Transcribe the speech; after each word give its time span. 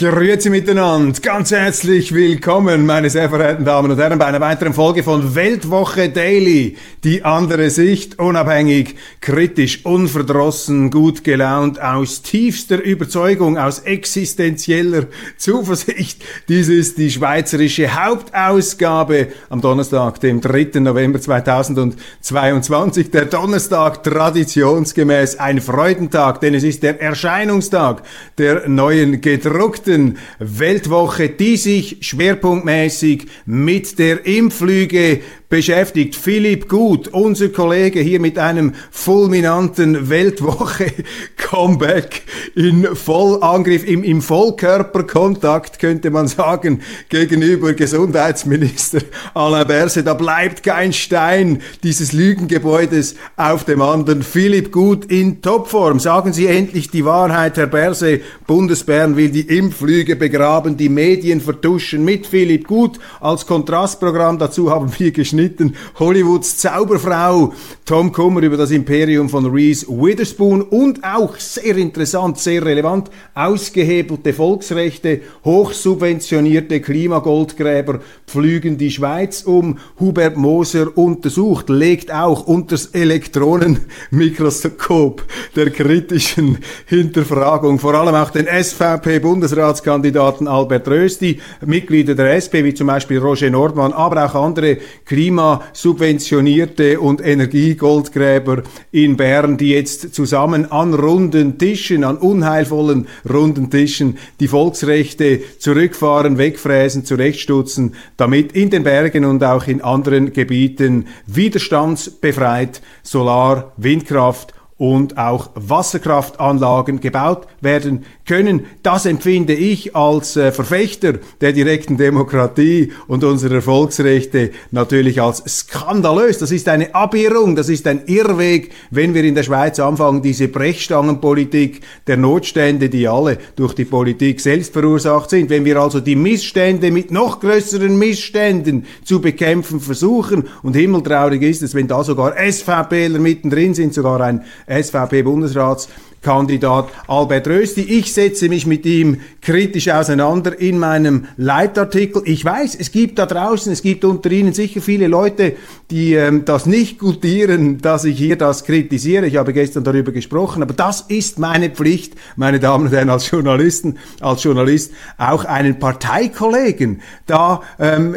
Grüezi 0.00 0.48
miteinander, 0.48 1.20
ganz 1.20 1.50
herzlich 1.50 2.14
willkommen, 2.14 2.86
meine 2.86 3.10
sehr 3.10 3.28
verehrten 3.28 3.66
Damen 3.66 3.90
und 3.90 3.98
Herren, 3.98 4.18
bei 4.18 4.24
einer 4.24 4.40
weiteren 4.40 4.72
Folge 4.72 5.02
von 5.02 5.34
Weltwoche 5.34 6.08
Daily. 6.08 6.78
Die 7.04 7.22
andere 7.22 7.68
Sicht, 7.68 8.18
unabhängig, 8.18 8.96
kritisch, 9.20 9.84
unverdrossen, 9.84 10.90
gut 10.90 11.22
gelaunt, 11.22 11.82
aus 11.82 12.22
tiefster 12.22 12.82
Überzeugung, 12.82 13.58
aus 13.58 13.80
existenzieller 13.80 15.04
Zuversicht. 15.36 16.22
Dies 16.48 16.68
ist 16.68 16.96
die 16.96 17.10
schweizerische 17.10 18.02
Hauptausgabe 18.02 19.28
am 19.50 19.60
Donnerstag, 19.60 20.18
dem 20.20 20.40
3. 20.40 20.80
November 20.80 21.20
2022. 21.20 23.10
Der 23.10 23.26
Donnerstag 23.26 24.02
traditionsgemäß 24.02 25.38
ein 25.38 25.60
Freudentag, 25.60 26.40
denn 26.40 26.54
es 26.54 26.62
ist 26.62 26.82
der 26.84 27.02
Erscheinungstag 27.02 28.02
der 28.38 28.66
neuen 28.66 29.20
gedruckten 29.20 29.89
nächsten 29.90 30.18
Weltwoche, 30.38 31.28
die 31.28 31.56
sich 31.56 31.98
schwerpunktmäßig 32.00 33.26
mit 33.46 33.98
der 33.98 34.24
Impflüge 34.26 35.20
beschäftigt. 35.50 36.16
Philipp 36.16 36.68
Gut, 36.68 37.08
unser 37.08 37.48
Kollege 37.48 38.00
hier 38.00 38.20
mit 38.20 38.38
einem 38.38 38.74
fulminanten 38.92 40.08
Weltwoche-Comeback 40.08 42.22
in 42.54 42.86
Vollangriff, 42.94 43.84
im, 43.84 44.04
im 44.04 44.22
Vollkörperkontakt 44.22 45.80
könnte 45.80 46.10
man 46.10 46.28
sagen, 46.28 46.82
gegenüber 47.08 47.74
Gesundheitsminister 47.74 49.00
Alain 49.34 49.66
Berset. 49.66 50.06
Da 50.06 50.14
bleibt 50.14 50.62
kein 50.62 50.92
Stein 50.92 51.60
dieses 51.82 52.12
Lügengebäudes 52.12 53.16
auf 53.36 53.64
dem 53.64 53.82
anderen. 53.82 54.22
Philipp 54.22 54.70
Gut 54.70 55.06
in 55.06 55.42
Topform. 55.42 55.98
Sagen 55.98 56.32
Sie 56.32 56.46
endlich 56.46 56.90
die 56.90 57.04
Wahrheit, 57.04 57.56
Herr 57.56 57.66
Berse. 57.66 58.20
Bundesbern 58.46 59.16
will 59.16 59.30
die 59.30 59.58
Impflüge 59.58 60.14
begraben, 60.14 60.76
die 60.76 60.88
Medien 60.88 61.40
vertuschen 61.40 62.04
mit 62.04 62.28
Philipp 62.28 62.68
Gut 62.68 63.00
als 63.20 63.46
Kontrastprogramm. 63.46 64.38
Dazu 64.38 64.70
haben 64.70 64.92
wir 64.96 65.10
geschnitten 65.10 65.39
geschnitten. 65.40 65.74
Hollywoods 65.98 66.58
Zauberfrau 66.58 67.54
Tom 67.84 68.12
Kummer 68.12 68.42
über 68.42 68.56
das 68.56 68.70
Imperium 68.70 69.28
von 69.28 69.46
Reese 69.46 69.88
Witherspoon 69.88 70.62
und 70.62 71.02
auch 71.02 71.36
sehr 71.38 71.76
interessant, 71.76 72.38
sehr 72.38 72.64
relevant, 72.64 73.10
ausgehebelte 73.34 74.32
Volksrechte, 74.32 75.22
hochsubventionierte 75.44 76.80
Klimagoldgräber 76.80 77.98
pflügen 78.26 78.78
die 78.78 78.92
Schweiz 78.92 79.42
um. 79.42 79.78
Hubert 79.98 80.36
Moser 80.36 80.96
untersucht, 80.96 81.68
legt 81.68 82.12
auch 82.12 82.46
unter 82.46 82.76
das 82.76 82.86
Elektronenmikroskop 82.86 85.24
der 85.56 85.70
kritischen 85.70 86.58
Hinterfragung 86.86 87.80
vor 87.80 87.94
allem 87.94 88.14
auch 88.14 88.30
den 88.30 88.46
SVP-Bundesratskandidaten 88.46 90.46
Albert 90.46 90.86
Rösti, 90.86 91.40
Mitglieder 91.64 92.14
der 92.14 92.36
SP 92.38 92.62
wie 92.62 92.74
zum 92.74 92.86
Beispiel 92.86 93.18
Roger 93.18 93.50
Nordmann, 93.50 93.92
aber 93.92 94.26
auch 94.26 94.34
andere 94.34 94.78
Klima 95.04 95.29
klimasubventionierte 95.30 97.00
und 97.00 97.24
Energiegoldgräber 97.24 98.64
in 98.90 99.16
Bern, 99.16 99.56
die 99.56 99.70
jetzt 99.70 100.12
zusammen 100.12 100.70
an 100.72 100.92
runden 100.92 101.56
Tischen, 101.56 102.02
an 102.02 102.16
unheilvollen 102.16 103.06
runden 103.28 103.70
Tischen 103.70 104.18
die 104.40 104.48
Volksrechte 104.48 105.40
zurückfahren, 105.58 106.36
wegfräsen, 106.36 107.04
zurechtstutzen, 107.04 107.94
damit 108.16 108.52
in 108.52 108.70
den 108.70 108.82
Bergen 108.82 109.24
und 109.24 109.44
auch 109.44 109.68
in 109.68 109.80
anderen 109.80 110.32
Gebieten 110.32 111.06
widerstandsbefreit 111.26 112.82
Solar, 113.02 113.72
Windkraft 113.76 114.52
und 114.80 115.18
auch 115.18 115.50
Wasserkraftanlagen 115.56 117.00
gebaut 117.00 117.46
werden 117.60 118.06
können. 118.24 118.64
Das 118.82 119.04
empfinde 119.04 119.52
ich 119.52 119.94
als 119.94 120.36
äh, 120.36 120.52
Verfechter 120.52 121.18
der 121.42 121.52
direkten 121.52 121.98
Demokratie 121.98 122.90
und 123.06 123.22
unserer 123.22 123.60
Volksrechte 123.60 124.52
natürlich 124.70 125.20
als 125.20 125.42
skandalös. 125.46 126.38
Das 126.38 126.50
ist 126.50 126.66
eine 126.66 126.94
Abirrung, 126.94 127.56
das 127.56 127.68
ist 127.68 127.86
ein 127.86 128.04
Irrweg, 128.06 128.72
wenn 128.90 129.12
wir 129.12 129.22
in 129.22 129.34
der 129.34 129.42
Schweiz 129.42 129.78
anfangen, 129.78 130.22
diese 130.22 130.48
Brechstangenpolitik 130.48 131.82
der 132.06 132.16
Notstände, 132.16 132.88
die 132.88 133.06
alle 133.06 133.36
durch 133.56 133.74
die 133.74 133.84
Politik 133.84 134.40
selbst 134.40 134.72
verursacht 134.72 135.28
sind, 135.28 135.50
wenn 135.50 135.66
wir 135.66 135.76
also 135.76 136.00
die 136.00 136.16
Missstände 136.16 136.90
mit 136.90 137.10
noch 137.10 137.40
größeren 137.40 137.98
Missständen 137.98 138.86
zu 139.04 139.20
bekämpfen 139.20 139.78
versuchen 139.78 140.44
und 140.62 140.74
himmeltraurig 140.74 141.42
ist 141.42 141.62
es, 141.62 141.74
wenn 141.74 141.86
da 141.86 142.02
sogar 142.02 142.32
SVPler 142.50 143.18
mittendrin 143.18 143.74
sind, 143.74 143.92
sogar 143.92 144.22
ein 144.22 144.42
SVP-Bundesratskandidat 144.70 146.88
Albert 147.08 147.48
Rösti. 147.48 147.82
Ich 147.82 148.14
setze 148.14 148.48
mich 148.48 148.66
mit 148.66 148.86
ihm 148.86 149.20
kritisch 149.42 149.88
auseinander 149.88 150.58
in 150.58 150.78
meinem 150.78 151.26
Leitartikel. 151.36 152.22
Ich 152.24 152.44
weiß, 152.44 152.76
es 152.76 152.92
gibt 152.92 153.18
da 153.18 153.26
draußen, 153.26 153.72
es 153.72 153.82
gibt 153.82 154.04
unter 154.04 154.30
Ihnen 154.30 154.52
sicher 154.52 154.80
viele 154.80 155.08
Leute, 155.08 155.56
die 155.90 156.14
ähm, 156.14 156.44
das 156.44 156.66
nicht 156.66 156.98
gutieren, 156.98 157.78
dass 157.78 158.04
ich 158.04 158.16
hier 158.16 158.36
das 158.36 158.64
kritisiere. 158.64 159.26
Ich 159.26 159.36
habe 159.36 159.52
gestern 159.52 159.84
darüber 159.84 160.12
gesprochen, 160.12 160.62
aber 160.62 160.74
das 160.74 161.02
ist 161.02 161.38
meine 161.38 161.70
Pflicht, 161.70 162.14
meine 162.36 162.60
Damen 162.60 162.86
und 162.86 162.92
Herren, 162.92 163.10
als 163.10 163.30
Journalisten, 163.30 163.98
als 164.20 164.44
Journalist, 164.44 164.92
auch 165.18 165.44
einen 165.44 165.78
Parteikollegen 165.78 167.02
da 167.26 167.62
ähm, 167.78 168.16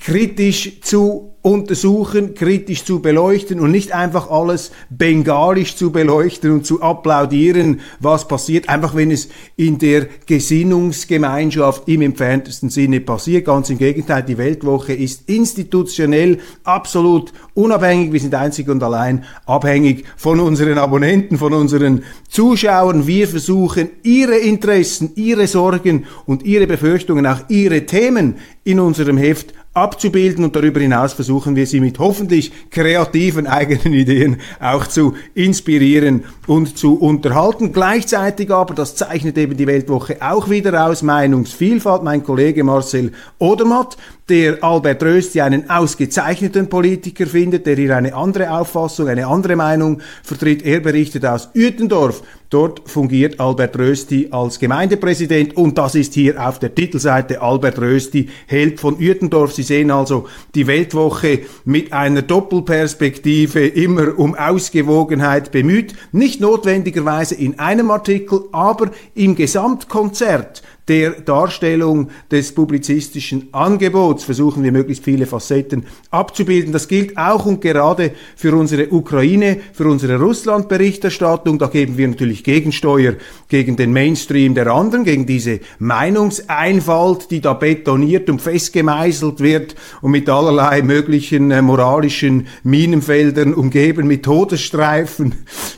kritisch 0.00 0.80
zu 0.80 1.27
untersuchen, 1.42 2.34
kritisch 2.34 2.84
zu 2.84 3.00
beleuchten 3.00 3.60
und 3.60 3.70
nicht 3.70 3.92
einfach 3.92 4.30
alles 4.30 4.72
bengalisch 4.90 5.76
zu 5.76 5.92
beleuchten 5.92 6.50
und 6.50 6.66
zu 6.66 6.82
applaudieren, 6.82 7.80
was 8.00 8.26
passiert, 8.26 8.68
einfach 8.68 8.94
wenn 8.96 9.10
es 9.10 9.28
in 9.56 9.78
der 9.78 10.08
Gesinnungsgemeinschaft 10.26 11.88
im 11.88 12.02
entferntesten 12.02 12.70
Sinne 12.70 13.00
passiert. 13.00 13.44
Ganz 13.44 13.70
im 13.70 13.78
Gegenteil, 13.78 14.24
die 14.24 14.36
Weltwoche 14.36 14.92
ist 14.92 15.28
institutionell 15.28 16.38
absolut 16.64 17.32
unabhängig. 17.54 18.12
Wir 18.12 18.20
sind 18.20 18.34
einzig 18.34 18.68
und 18.68 18.82
allein 18.82 19.24
abhängig 19.46 20.04
von 20.16 20.40
unseren 20.40 20.78
Abonnenten, 20.78 21.38
von 21.38 21.54
unseren 21.54 22.02
Zuschauern. 22.28 23.06
Wir 23.06 23.28
versuchen, 23.28 23.90
ihre 24.02 24.36
Interessen, 24.36 25.12
ihre 25.14 25.46
Sorgen 25.46 26.06
und 26.26 26.42
ihre 26.42 26.66
Befürchtungen, 26.66 27.26
auch 27.26 27.40
ihre 27.48 27.86
Themen 27.86 28.36
in 28.64 28.80
unserem 28.80 29.16
Heft 29.16 29.54
abzubilden 29.78 30.44
und 30.44 30.54
darüber 30.54 30.80
hinaus 30.80 31.12
versuchen 31.12 31.56
wir 31.56 31.66
sie 31.66 31.80
mit 31.80 31.98
hoffentlich 31.98 32.52
kreativen 32.70 33.46
eigenen 33.46 33.94
Ideen 33.94 34.36
auch 34.60 34.86
zu 34.86 35.14
inspirieren 35.34 36.24
und 36.46 36.76
zu 36.76 36.94
unterhalten. 36.98 37.72
Gleichzeitig 37.72 38.50
aber, 38.50 38.74
das 38.74 38.96
zeichnet 38.96 39.38
eben 39.38 39.56
die 39.56 39.66
Weltwoche 39.66 40.18
auch 40.20 40.50
wieder 40.50 40.86
aus, 40.86 41.02
Meinungsvielfalt. 41.02 42.02
Mein 42.02 42.24
Kollege 42.24 42.64
Marcel 42.64 43.12
Odermatt, 43.38 43.96
der 44.28 44.62
Albert 44.62 45.02
Rösti 45.02 45.40
einen 45.40 45.70
ausgezeichneten 45.70 46.68
Politiker 46.68 47.26
findet, 47.26 47.66
der 47.66 47.76
hier 47.76 47.96
eine 47.96 48.14
andere 48.14 48.50
Auffassung, 48.50 49.08
eine 49.08 49.26
andere 49.26 49.56
Meinung 49.56 50.00
vertritt. 50.22 50.62
Er 50.64 50.80
berichtet 50.80 51.24
aus 51.24 51.48
Uetendorf. 51.54 52.22
Dort 52.50 52.88
fungiert 52.88 53.40
Albert 53.40 53.78
Rösti 53.78 54.28
als 54.30 54.58
Gemeindepräsident 54.58 55.54
und 55.56 55.76
das 55.76 55.94
ist 55.94 56.14
hier 56.14 56.46
auf 56.48 56.58
der 56.58 56.74
Titelseite 56.74 57.42
Albert 57.42 57.78
Rösti, 57.78 58.30
Held 58.46 58.80
von 58.80 58.96
Uetendorf. 58.96 59.52
Sie 59.52 59.62
sehen 59.62 59.90
also 59.90 60.28
die 60.54 60.66
Weltwoche 60.66 61.40
mit 61.66 61.92
einer 61.92 62.22
Doppelperspektive 62.22 63.66
immer 63.66 64.18
um 64.18 64.34
Ausgewogenheit 64.34 65.52
bemüht. 65.52 65.94
Nicht 66.12 66.40
notwendigerweise 66.40 67.34
in 67.34 67.58
einem 67.58 67.90
Artikel, 67.90 68.44
aber 68.52 68.92
im 69.14 69.34
Gesamtkonzert 69.34 70.62
der 70.88 71.10
Darstellung 71.20 72.08
des 72.30 72.54
publizistischen 72.54 73.48
Angebots 73.52 74.24
versuchen 74.24 74.64
wir 74.64 74.72
möglichst 74.72 75.04
viele 75.04 75.26
Facetten 75.26 75.84
abzubilden. 76.10 76.72
Das 76.72 76.88
gilt 76.88 77.18
auch 77.18 77.44
und 77.44 77.60
gerade 77.60 78.12
für 78.36 78.54
unsere 78.56 78.88
Ukraine, 78.88 79.58
für 79.72 79.86
unsere 79.86 80.18
Russland-Berichterstattung. 80.18 81.58
Da 81.58 81.66
geben 81.66 81.98
wir 81.98 82.08
natürlich 82.08 82.42
Gegensteuer 82.42 83.14
gegen 83.48 83.76
den 83.76 83.92
Mainstream 83.92 84.54
der 84.54 84.68
anderen, 84.68 85.04
gegen 85.04 85.26
diese 85.26 85.60
Meinungseinfalt, 85.78 87.30
die 87.30 87.40
da 87.40 87.52
betoniert 87.52 88.30
und 88.30 88.40
festgemeißelt 88.40 89.40
wird 89.40 89.74
und 90.00 90.12
mit 90.12 90.28
allerlei 90.28 90.82
möglichen 90.82 91.50
äh, 91.50 91.60
moralischen 91.60 92.46
Minenfeldern 92.62 93.52
umgeben, 93.52 94.06
mit 94.06 94.24
Todesstreifen 94.24 95.34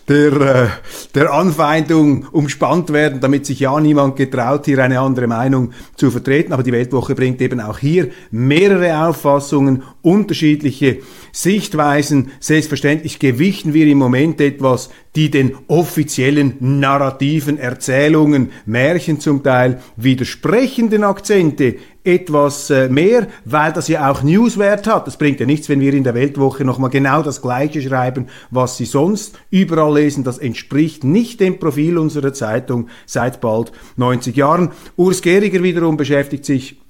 der, 0.08 0.32
äh, 0.40 0.66
der 1.14 1.32
Anfeindung 1.32 2.26
umspannt 2.30 2.92
werden, 2.92 3.20
damit 3.20 3.46
sich 3.46 3.60
ja 3.60 3.78
niemand 3.80 4.16
getraut, 4.16 4.66
hier 4.66 4.78
eine 4.78 4.99
andere 5.00 5.26
Meinung 5.26 5.72
zu 5.96 6.10
vertreten. 6.10 6.52
Aber 6.52 6.62
die 6.62 6.72
Weltwoche 6.72 7.14
bringt 7.14 7.40
eben 7.40 7.60
auch 7.60 7.78
hier 7.78 8.10
mehrere 8.30 9.06
Auffassungen, 9.06 9.82
unterschiedliche 10.02 10.98
Sichtweisen. 11.32 12.32
Selbstverständlich 12.40 13.18
gewichten 13.18 13.74
wir 13.74 13.86
im 13.86 13.98
Moment 13.98 14.40
etwas, 14.40 14.90
die 15.16 15.30
den 15.30 15.56
offiziellen 15.66 16.54
narrativen 16.60 17.58
Erzählungen, 17.58 18.50
Märchen 18.66 19.20
zum 19.20 19.42
Teil, 19.42 19.80
widersprechenden 19.96 21.04
Akzente 21.04 21.76
etwas 22.04 22.70
äh, 22.70 22.88
mehr, 22.88 23.26
weil 23.44 23.72
das 23.72 23.88
ja 23.88 24.10
auch 24.10 24.22
Newswert 24.22 24.86
hat. 24.86 25.06
Das 25.06 25.18
bringt 25.18 25.40
ja 25.40 25.46
nichts, 25.46 25.68
wenn 25.68 25.80
wir 25.80 25.92
in 25.92 26.04
der 26.04 26.14
Weltwoche 26.14 26.64
nochmal 26.64 26.90
genau 26.90 27.22
das 27.22 27.42
Gleiche 27.42 27.82
schreiben, 27.82 28.28
was 28.50 28.76
Sie 28.76 28.86
sonst 28.86 29.38
überall 29.50 29.94
lesen. 29.94 30.24
Das 30.24 30.38
entspricht 30.38 31.04
nicht 31.04 31.40
dem 31.40 31.58
Profil 31.58 31.98
unserer 31.98 32.32
Zeitung 32.32 32.88
seit 33.04 33.40
bald 33.40 33.72
90 33.96 34.34
Jahren. 34.36 34.70
Urs 34.96 35.20
Gehriger 35.20 35.62
wiederum 35.62 35.96
beschäftigt 35.96 36.44
sich 36.44 36.80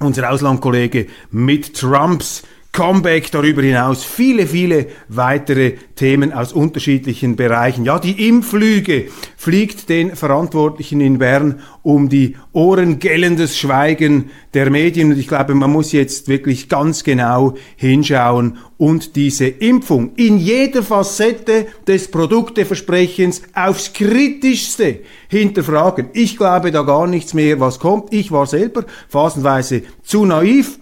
unser 0.00 0.30
Auslandkollege 0.30 1.06
mit 1.30 1.74
Trumps 1.74 2.42
Comeback 2.72 3.30
darüber 3.30 3.62
hinaus, 3.62 4.04
viele, 4.04 4.46
viele 4.46 4.86
weitere 5.08 5.76
Themen 5.94 6.32
aus 6.32 6.52
unterschiedlichen 6.52 7.34
Bereichen. 7.34 7.84
Ja, 7.84 7.98
die 7.98 8.28
Impflüge 8.28 9.06
fliegt 9.36 9.88
den 9.88 10.14
Verantwortlichen 10.14 11.00
in 11.00 11.18
Bern 11.18 11.60
um 11.82 12.08
die 12.08 12.36
Ohren, 12.52 12.98
gellendes 12.98 13.56
Schweigen 13.56 14.30
der 14.52 14.70
Medien. 14.70 15.12
Und 15.12 15.18
ich 15.18 15.28
glaube, 15.28 15.54
man 15.54 15.72
muss 15.72 15.92
jetzt 15.92 16.28
wirklich 16.28 16.68
ganz 16.68 17.02
genau 17.02 17.54
hinschauen 17.76 18.58
und 18.76 19.16
diese 19.16 19.46
Impfung 19.46 20.12
in 20.16 20.36
jeder 20.36 20.82
Facette 20.82 21.66
des 21.86 22.10
Produkteversprechens 22.10 23.42
aufs 23.54 23.92
kritischste 23.92 25.00
hinterfragen. 25.28 26.10
Ich 26.12 26.36
glaube 26.36 26.72
da 26.72 26.82
gar 26.82 27.06
nichts 27.06 27.32
mehr, 27.32 27.58
was 27.58 27.78
kommt. 27.78 28.12
Ich 28.12 28.30
war 28.32 28.46
selber 28.46 28.84
phasenweise 29.08 29.82
zu 30.02 30.26
naiv 30.26 30.78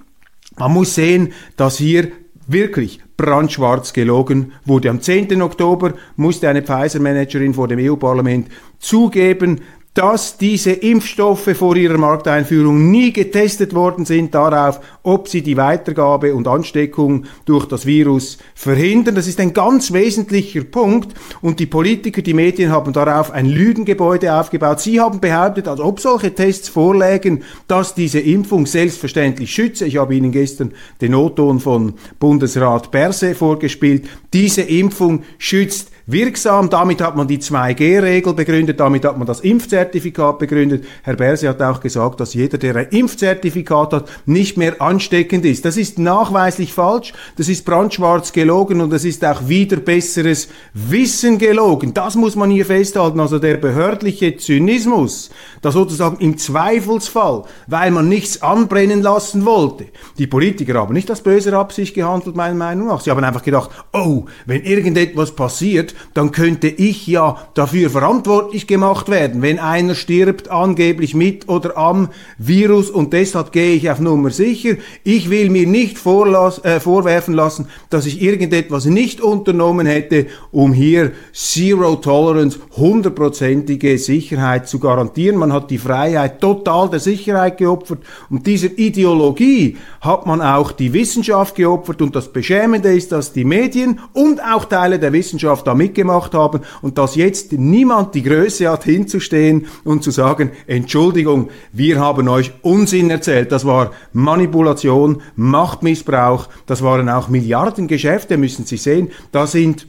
man 0.59 0.73
muss 0.73 0.95
sehen, 0.95 1.33
dass 1.56 1.79
hier 1.79 2.11
wirklich 2.47 3.01
brandschwarz 3.17 3.93
gelogen 3.93 4.53
wurde. 4.65 4.91
Am 4.91 5.01
10. 5.01 5.41
Oktober 5.43 5.95
musste 6.17 6.49
eine 6.49 6.62
Pfizer-Managerin 6.62 7.55
vor 7.55 7.69
dem 7.69 7.79
EU-Parlament 7.79 8.49
zugeben, 8.79 9.61
dass 9.94 10.38
diese 10.38 10.73
Impfstoffe 10.73 11.56
vor 11.56 11.76
ihrer 11.76 11.99
Markteinführung 11.99 12.91
nie 12.91 13.12
getestet 13.12 13.75
worden 13.75 14.05
sind 14.05 14.35
darauf, 14.35 14.81
ob 15.05 15.29
sie 15.29 15.43
die 15.43 15.56
Weitergabe 15.56 16.35
und 16.35 16.49
Ansteckung 16.49 17.26
durch 17.44 17.67
das 17.67 17.87
Virus 17.87 18.38
verhindern. 18.56 19.14
Das 19.14 19.29
ist 19.29 19.38
ein 19.38 19.55
ganz 19.55 19.93
wesentlicher 19.93 20.64
Punkt 20.64 21.14
und 21.41 21.61
die 21.61 21.67
Politiker, 21.67 22.23
die 22.23 22.35
Medien 22.35 22.73
haben 22.73 22.93
darauf 22.93 23.31
ein 23.31 23.46
Lügengebäude 23.46 24.35
aufgebaut. 24.35 24.81
Sie 24.81 25.00
haben 25.00 25.20
behauptet, 25.20 25.69
als 25.69 25.79
ob 25.79 26.00
solche 26.00 26.35
Tests 26.35 26.69
vorlägen, 26.69 27.44
dass 27.69 27.94
diese 27.94 28.19
Impfung 28.19 28.67
selbstverständlich 28.67 29.52
schütze. 29.52 29.87
Ich 29.87 29.99
habe 29.99 30.17
Ihnen 30.17 30.32
gestern 30.32 30.73
den 31.00 31.14
O-Ton 31.14 31.61
von 31.61 31.94
Bundesrat 32.19 32.91
Berse 32.91 33.37
vorgespielt. 33.37 34.08
Diese 34.34 34.62
Impfung 34.62 35.22
schützt 35.38 35.90
wirksam. 36.06 36.70
Damit 36.70 37.00
hat 37.00 37.16
man 37.16 37.28
die 37.28 37.38
2G-Regel 37.38 38.34
begründet, 38.34 38.81
damit 38.81 39.04
hat 39.04 39.16
man 39.16 39.26
das 39.26 39.40
Impfzertifikat 39.40 40.38
begründet. 40.38 40.84
Herr 41.02 41.16
Berse 41.16 41.48
hat 41.48 41.62
auch 41.62 41.81
gesagt, 41.81 42.20
dass 42.20 42.34
jeder, 42.34 42.58
der 42.58 42.76
ein 42.76 42.88
Impfzertifikat 42.88 43.92
hat, 43.92 44.10
nicht 44.26 44.56
mehr 44.56 44.81
ansteckend 44.81 45.44
ist. 45.44 45.64
Das 45.64 45.76
ist 45.76 45.98
nachweislich 45.98 46.72
falsch, 46.72 47.12
das 47.36 47.48
ist 47.48 47.64
brandschwarz 47.64 48.32
gelogen 48.32 48.81
und 48.81 48.90
das 48.90 49.04
ist 49.04 49.25
auch 49.25 49.48
wieder 49.48 49.76
besseres 49.76 50.48
Wissen 50.75 51.38
gelogen. 51.38 51.94
Das 51.94 52.14
muss 52.14 52.36
man 52.36 52.50
hier 52.50 52.66
festhalten. 52.66 53.20
Also 53.20 53.38
der 53.38 53.56
behördliche 53.56 54.36
Zynismus, 54.36 55.31
da 55.62 55.70
sozusagen 55.70 56.19
im 56.19 56.36
Zweifelsfall, 56.36 57.44
weil 57.66 57.90
man 57.90 58.08
nichts 58.08 58.42
anbrennen 58.42 59.02
lassen 59.02 59.44
wollte. 59.44 59.86
Die 60.19 60.26
Politiker 60.26 60.75
haben 60.75 60.92
nicht 60.92 61.10
aus 61.10 61.22
böser 61.22 61.54
Absicht 61.54 61.94
gehandelt, 61.94 62.36
meiner 62.36 62.54
Meinung 62.54 62.88
nach. 62.88 63.00
Sie 63.00 63.10
haben 63.10 63.25
einfach 63.25 63.42
gedacht, 63.42 63.70
oh, 63.92 64.24
wenn 64.47 64.62
irgendetwas 64.62 65.32
passiert, 65.32 65.94
dann 66.15 66.32
könnte 66.32 66.69
ich 66.69 67.06
ja 67.06 67.38
dafür 67.55 67.91
verantwortlich 67.91 68.67
gemacht 68.67 69.09
werden, 69.09 69.43
wenn 69.43 69.59
einer 69.59 69.94
stirbt, 69.94 70.50
angeblich 70.50 71.15
mit 71.15 71.49
oder 71.49 71.76
am 71.76 72.09
Virus 72.38 72.91
und 72.91 73.12
deshalb 73.12 73.53
gehe 73.53 73.75
ich 73.75 73.91
auf 73.91 74.00
Nummer 74.00 74.31
sicher. 74.31 74.76
Ich 75.03 75.31
will 75.31 75.50
mir 75.50 75.67
nicht 75.67 75.97
äh, 75.97 76.81
vorwerfen 76.81 77.35
lassen, 77.35 77.69
dass 77.91 78.06
ich 78.06 78.23
irgendetwas 78.23 78.85
nicht 78.85 79.21
unternommen 79.21 79.87
hätte, 79.87 80.27
um 80.50 80.73
hier 80.73 81.12
Zero 81.32 81.97
Tolerance, 81.97 82.59
hundertprozentige 82.77 83.99
Sicherheit 83.99 84.69
zu 84.69 84.79
garantieren. 84.79 85.37
Man 85.37 85.53
hat 85.53 85.70
die 85.70 85.79
Freiheit 85.79 86.41
total 86.41 86.91
der 86.91 87.00
Sicherheit 87.00 87.59
geopfert 87.59 88.00
und 88.31 88.47
dieser 88.47 88.77
Ideologie 88.79 89.77
hat 90.00 90.27
man 90.27 90.41
auch 90.41 90.73
die 90.73 90.93
Wissenschaft 90.93 91.55
geopfert 91.55 92.03
und 92.03 92.15
das 92.15 92.32
Beschämende 92.32 92.94
ist, 92.94 93.12
dass 93.12 93.32
die 93.32 93.44
Medien 93.44 94.00
und 94.14 94.43
auch 94.43 94.64
Teile 94.64 94.99
der 94.99 95.12
Wissenschaft 95.12 95.66
damit 95.66 95.84
mitgemacht 95.84 96.34
haben 96.34 96.61
und 96.81 96.96
dass 96.96 97.14
jetzt 97.14 97.52
niemand 97.52 98.14
die 98.14 98.22
Größe 98.22 98.70
hat, 98.70 98.84
hinzustehen 98.84 99.66
und 99.84 100.02
zu 100.02 100.11
sagen, 100.11 100.50
Entschuldigung, 100.66 101.50
wir 101.72 102.00
haben 102.00 102.28
euch 102.28 102.52
Unsinn 102.62 103.11
erzählt. 103.11 103.52
Das 103.52 103.66
war 103.66 103.90
Manipulation, 104.12 105.20
Machtmissbrauch, 105.37 106.49
das 106.66 106.82
waren 106.82 107.08
auch 107.08 107.28
Milliardengeschäfte, 107.28 108.38
müssen 108.38 108.64
Sie 108.64 108.78
sehen. 108.78 109.11
Da 109.31 109.46
sind 109.46 109.87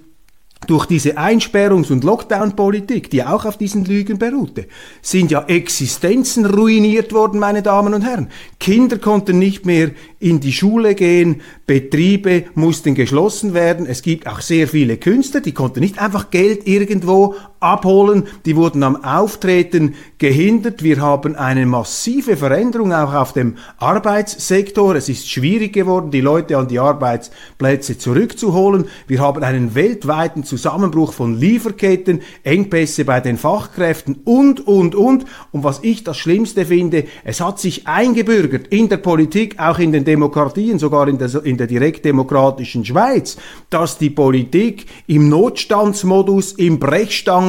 durch 0.67 0.85
diese 0.85 1.17
Einsperrungs- 1.17 1.91
und 1.91 2.03
Lockdown-Politik, 2.03 3.09
die 3.09 3.23
auch 3.23 3.45
auf 3.45 3.57
diesen 3.57 3.85
Lügen 3.85 4.17
beruhte, 4.17 4.67
sind 5.01 5.31
ja 5.31 5.43
Existenzen 5.45 6.45
ruiniert 6.45 7.13
worden, 7.13 7.39
meine 7.39 7.61
Damen 7.61 7.93
und 7.93 8.03
Herren. 8.03 8.29
Kinder 8.59 8.97
konnten 8.97 9.39
nicht 9.39 9.65
mehr 9.65 9.91
in 10.19 10.39
die 10.39 10.53
Schule 10.53 10.95
gehen, 10.95 11.41
Betriebe 11.67 12.45
mussten 12.53 12.95
geschlossen 12.95 13.53
werden. 13.53 13.85
Es 13.85 14.01
gibt 14.01 14.27
auch 14.27 14.41
sehr 14.41 14.67
viele 14.67 14.97
Künstler, 14.97 15.41
die 15.41 15.53
konnten 15.53 15.79
nicht 15.79 15.99
einfach 15.99 16.31
Geld 16.31 16.67
irgendwo 16.67 17.35
abholen, 17.65 18.27
die 18.45 18.55
wurden 18.55 18.83
am 18.83 19.03
Auftreten 19.03 19.95
gehindert. 20.19 20.83
Wir 20.83 21.01
haben 21.01 21.35
eine 21.35 21.65
massive 21.65 22.37
Veränderung 22.37 22.93
auch 22.93 23.13
auf 23.13 23.33
dem 23.33 23.55
Arbeitssektor. 23.79 24.95
Es 24.95 25.09
ist 25.09 25.29
schwierig 25.29 25.73
geworden, 25.73 26.11
die 26.11 26.21
Leute 26.21 26.57
an 26.57 26.67
die 26.67 26.79
Arbeitsplätze 26.79 27.97
zurückzuholen. 27.97 28.85
Wir 29.07 29.19
haben 29.19 29.43
einen 29.43 29.75
weltweiten 29.75 30.43
Zusammenbruch 30.43 31.11
von 31.11 31.37
Lieferketten, 31.37 32.21
Engpässe 32.43 33.03
bei 33.03 33.19
den 33.19 33.37
Fachkräften 33.37 34.19
und, 34.23 34.65
und, 34.67 34.95
und. 34.95 35.25
Und 35.51 35.63
was 35.63 35.79
ich 35.81 36.03
das 36.03 36.17
Schlimmste 36.17 36.65
finde, 36.65 37.05
es 37.23 37.41
hat 37.41 37.59
sich 37.59 37.87
eingebürgert 37.87 38.67
in 38.67 38.89
der 38.89 38.97
Politik, 38.97 39.59
auch 39.59 39.79
in 39.79 39.91
den 39.91 40.05
Demokratien, 40.05 40.77
sogar 40.77 41.07
in 41.07 41.17
der, 41.17 41.43
in 41.43 41.57
der 41.57 41.67
direktdemokratischen 41.67 42.85
Schweiz, 42.85 43.37
dass 43.71 43.97
die 43.97 44.11
Politik 44.11 44.85
im 45.07 45.29
Notstandsmodus, 45.29 46.53
im 46.53 46.79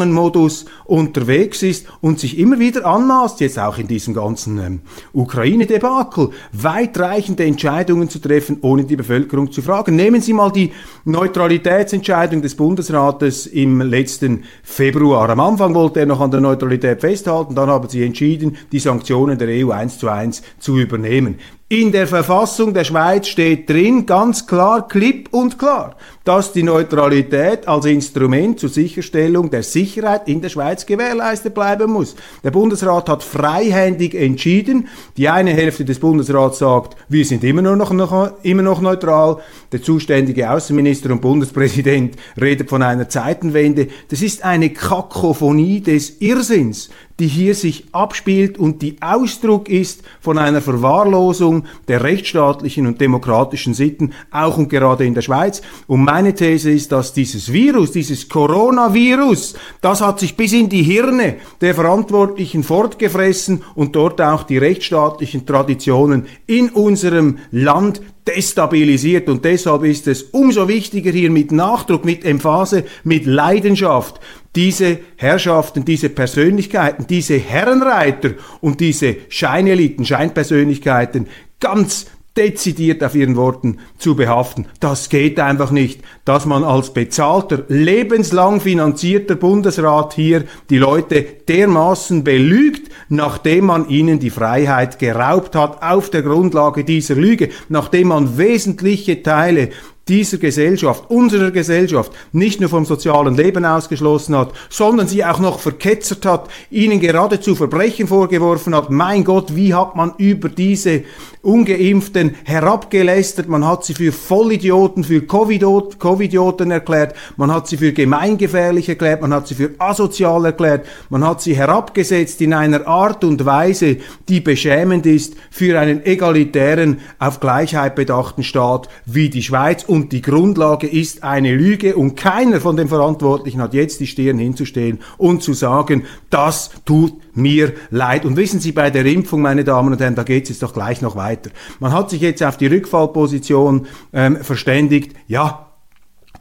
Brechstangenmodus 0.07 0.67
unterwegs 0.85 1.63
ist 1.63 1.87
und 2.01 2.21
sich 2.21 2.39
immer 2.39 2.59
wieder 2.59 2.87
anmaßt, 2.87 3.41
jetzt 3.41 3.59
auch 3.59 3.79
in 3.79 3.89
diesem 3.89 4.15
ganzen 4.15 4.59
ähm, 4.59 4.81
Ukraine-Debakel, 5.13 6.31
weitreichende 6.53 7.45
Entscheidungen 7.45 8.09
zu 8.09 8.19
treffen, 8.21 8.59
ohne 8.63 8.85
die 8.85 8.97
Bevölkerung 8.97 9.51
zu 9.51 9.63
fragen. 9.63 9.97
Nehmen 9.97 10.21
Sie 10.21 10.33
mal 10.33 10.51
die 10.51 10.73
Neutralitätsentscheidung 11.05 12.43
des 12.43 12.55
Bundesrates 12.55 13.47
im 13.47 13.81
letzten 13.81 14.45
Februar. 14.63 15.29
Am 15.31 15.41
Anfang 15.41 15.75
wollte 15.75 16.01
er 16.01 16.07
noch 16.07 16.21
an 16.21 16.31
der 16.31 16.41
Neutralität 16.41 17.01
festhalten, 17.01 17.55
dann 17.55 17.69
haben 17.69 17.89
sie 17.89 18.05
entschieden, 18.05 18.57
die 18.73 18.79
Sanktionen 18.79 19.39
der 19.39 19.49
EU 19.49 19.71
eins 19.71 19.99
zu 19.99 20.09
eins 20.09 20.43
zu 20.59 20.79
übernehmen. 20.79 21.39
In 21.69 21.91
der 21.91 22.07
Verfassung 22.07 22.75
der 22.75 22.85
Schweiz 22.85 23.27
steht 23.27 23.69
drin, 23.69 24.07
ganz 24.07 24.47
klar, 24.47 24.87
klipp 24.87 25.31
und 25.33 25.59
klar, 25.59 25.97
dass 26.27 26.53
die 26.53 26.65
Neutralität 26.65 27.69
als 27.69 27.85
Instrument 27.87 28.59
zur 28.59 28.69
Sicherstellung 28.69 29.49
der 29.49 29.63
Sicherheit 29.63 30.29
in 30.29 30.43
der 30.43 30.49
Schweiz 30.49 30.85
gewährleistet 30.85 31.55
bleiben 31.55 31.93
muss. 31.93 32.17
Der 32.43 32.51
Bundesrat 32.51 33.09
hat 33.09 33.23
freihändig 33.23 34.13
entschieden. 34.17 34.89
Die 35.17 35.29
eine 35.29 35.53
Hälfte 35.53 35.85
des 35.85 36.01
Bundesrats 36.01 36.59
sagt, 36.59 36.97
wir 37.09 37.25
sind 37.25 37.45
immer 37.45 37.63
noch, 37.63 37.93
noch, 37.93 38.33
immer 38.43 38.63
noch 38.63 38.81
neutral. 38.81 39.39
Der 39.71 39.81
zuständige 39.81 40.51
Außenminister 40.51 41.13
und 41.13 41.21
Bundespräsident 41.21 42.17
redet 42.41 42.71
von 42.71 42.83
einer 42.83 43.09
Zeitenwende. 43.09 43.87
Das 44.09 44.21
ist 44.21 44.45
eine 44.45 44.71
Kakophonie 44.71 45.81
des 45.81 46.21
Irrsinns 46.21 46.91
die 47.19 47.29
hier 47.29 47.55
sich 47.55 47.87
abspielt 47.93 48.59
und 48.59 48.83
die 48.83 48.97
Ausdruck 49.01 49.69
ist 49.69 50.03
von 50.21 50.39
einer 50.39 50.61
Verwahrlosung 50.61 51.65
der 51.89 52.03
rechtsstaatlichen 52.03 52.87
und 52.87 53.01
demokratischen 53.01 53.75
Sitten, 53.75 54.13
auch 54.31 54.59
und 54.59 54.69
gerade 54.69 55.07
in 55.07 55.15
der 55.15 55.23
Schweiz. 55.23 55.63
Und 55.87 56.05
meine 56.05 56.35
These 56.35 56.71
ist, 56.71 56.93
dass 56.93 57.15
dieses 57.15 57.53
Virus, 57.53 57.93
dieses 57.93 58.29
Coronavirus, 58.29 59.55
das 59.81 60.01
hat 60.01 60.21
sich 60.21 60.37
bis 60.37 60.53
in 60.53 60.69
die 60.69 60.83
Hirne 60.83 61.37
der 61.61 61.75
Verantwortlichen 61.75 62.63
fortgefressen 62.63 63.63
und 63.75 63.97
dort 63.97 64.21
auch 64.21 64.43
die 64.43 64.59
rechtsstaatlichen 64.59 65.47
Traditionen 65.47 66.27
in 66.47 66.69
unserem 66.71 67.39
Land 67.51 68.03
destabilisiert 68.27 69.29
und 69.29 69.45
deshalb 69.45 69.85
ist 69.85 70.09
es 70.09 70.23
umso 70.23 70.67
wichtiger 70.67 71.13
hier 71.13 71.31
mit 71.31 71.53
Nachdruck, 71.53 72.05
mit 72.05 72.25
Emphase, 72.25 72.85
mit 73.05 73.25
Leidenschaft 73.25 74.21
diese 74.57 74.99
Herrschaften, 75.17 75.85
diese 75.85 76.09
Persönlichkeiten, 76.09 77.07
diese 77.07 77.39
Herrenreiter 77.39 78.31
und 78.61 78.81
diese 78.81 79.17
Scheineliten, 79.29 80.05
Scheinpersönlichkeiten 80.05 81.29
ganz 81.61 82.07
dezidiert 82.37 83.03
auf 83.03 83.15
ihren 83.15 83.37
Worten 83.37 83.79
zu 83.99 84.15
behaften. 84.15 84.67
Das 84.81 85.09
geht 85.09 85.41
einfach 85.41 85.71
nicht, 85.71 86.03
dass 86.25 86.45
man 86.45 86.65
als 86.65 86.93
bezahlter, 86.93 87.65
lebenslang 87.69 88.61
finanzierter 88.61 89.37
Bundesrat 89.37 90.15
hier 90.15 90.45
die 90.69 90.79
Leute 90.79 91.23
dermaßen 91.49 92.25
belügt, 92.25 92.91
nachdem 93.09 93.67
man 93.67 93.89
ihnen 93.89 94.19
die 94.19 94.31
Freiheit 94.31 94.99
geraubt 94.99 95.57
hat 95.57 95.83
auf 95.83 96.11
der 96.11 96.23
Grundlage 96.23 96.85
dieser 96.85 97.15
Lüge, 97.15 97.49
nachdem 97.69 98.09
man 98.09 98.37
wesentliche 98.37 99.23
Teile 99.23 99.71
dieser 100.09 100.39
Gesellschaft, 100.39 101.05
unserer 101.09 101.51
Gesellschaft, 101.51 102.13
nicht 102.33 102.61
nur 102.61 102.69
vom 102.69 102.85
sozialen 102.85 103.35
Leben 103.35 103.65
ausgeschlossen 103.65 104.37
hat, 104.37 104.53
sondern 104.71 105.09
sie 105.09 105.25
auch 105.25 105.41
noch 105.41 105.59
verketzert 105.59 106.25
hat, 106.25 106.49
ihnen 106.71 107.01
geradezu 107.01 107.57
Verbrechen 107.57 108.07
vorgeworfen 108.07 108.75
hat. 108.75 108.91
Mein 108.91 109.25
Gott, 109.25 109.57
wie 109.57 109.75
hat 109.75 109.97
man 109.97 110.15
über 110.19 110.49
diese 110.49 111.03
Ungeimpften 111.47 112.35
herabgelästert, 112.45 113.49
man 113.49 113.67
hat 113.67 113.85
sie 113.85 113.95
für 113.95 114.13
Vollidioten, 114.13 115.05
für 115.05 115.23
Covidioten 115.23 116.71
erklärt, 116.71 117.15
man 117.37 117.53
hat 117.53 117.69
sie 117.69 117.77
für 117.77 117.93
gemeingefährlich 117.93 118.89
erklärt, 118.89 119.23
man 119.23 119.33
hat 119.33 119.47
sie 119.47 119.55
für 119.55 119.71
asozial 119.79 120.45
erklärt, 120.45 120.87
man 121.09 121.25
hat 121.25 121.41
sie 121.41 121.57
herabgesetzt 121.57 122.41
in 122.41 122.53
einer 122.53 122.87
Art 122.87 123.23
und 123.25 123.47
Weise, 123.47 123.99
die 124.29 124.41
beschämend 124.41 125.07
ist 125.07 125.35
für 125.51 125.79
einen 125.79 126.05
egalitären, 126.05 127.01
auf 127.19 127.41
Gleichheit 127.41 127.95
bedachten 127.95 128.43
Staat 128.43 128.89
wie 129.05 129.31
die 129.31 129.43
Schweiz. 129.43 129.85
Und 129.85 130.13
die 130.13 130.23
Grundlage 130.23 130.87
ist 130.87 131.23
eine 131.23 131.55
Lüge. 131.55 131.97
Und 131.97 132.17
keiner 132.17 132.61
von 132.61 132.77
den 132.77 132.89
Verantwortlichen 132.89 133.63
hat 133.63 133.75
jetzt 133.75 134.01
die 134.01 134.07
Stirn 134.07 134.39
hinzustehen 134.39 135.01
und 135.17 135.43
zu 135.43 135.53
sagen, 135.53 136.05
das 136.31 136.71
tut 136.85 137.15
mir 137.37 137.73
leid. 137.91 138.25
Und 138.25 138.37
wissen 138.37 138.61
Sie, 138.61 138.73
bei 138.73 138.91
der 138.91 139.07
Impfung, 139.07 139.43
meine 139.43 139.65
Damen 139.65 139.93
und 139.93 140.01
Herren, 140.01 140.15
da 140.15 140.23
geht 140.23 140.45
es 140.45 140.51
jetzt 140.51 140.63
doch 140.63 140.73
gleich 140.73 141.03
noch 141.03 141.17
weiter. 141.17 141.51
Man 141.81 141.93
hat 141.93 142.11
sich 142.11 142.21
jetzt 142.21 142.43
auf 142.43 142.57
die 142.57 142.67
Rückfallposition 142.67 143.87
ähm, 144.13 144.37
verständigt. 144.43 145.17
Ja, 145.27 145.67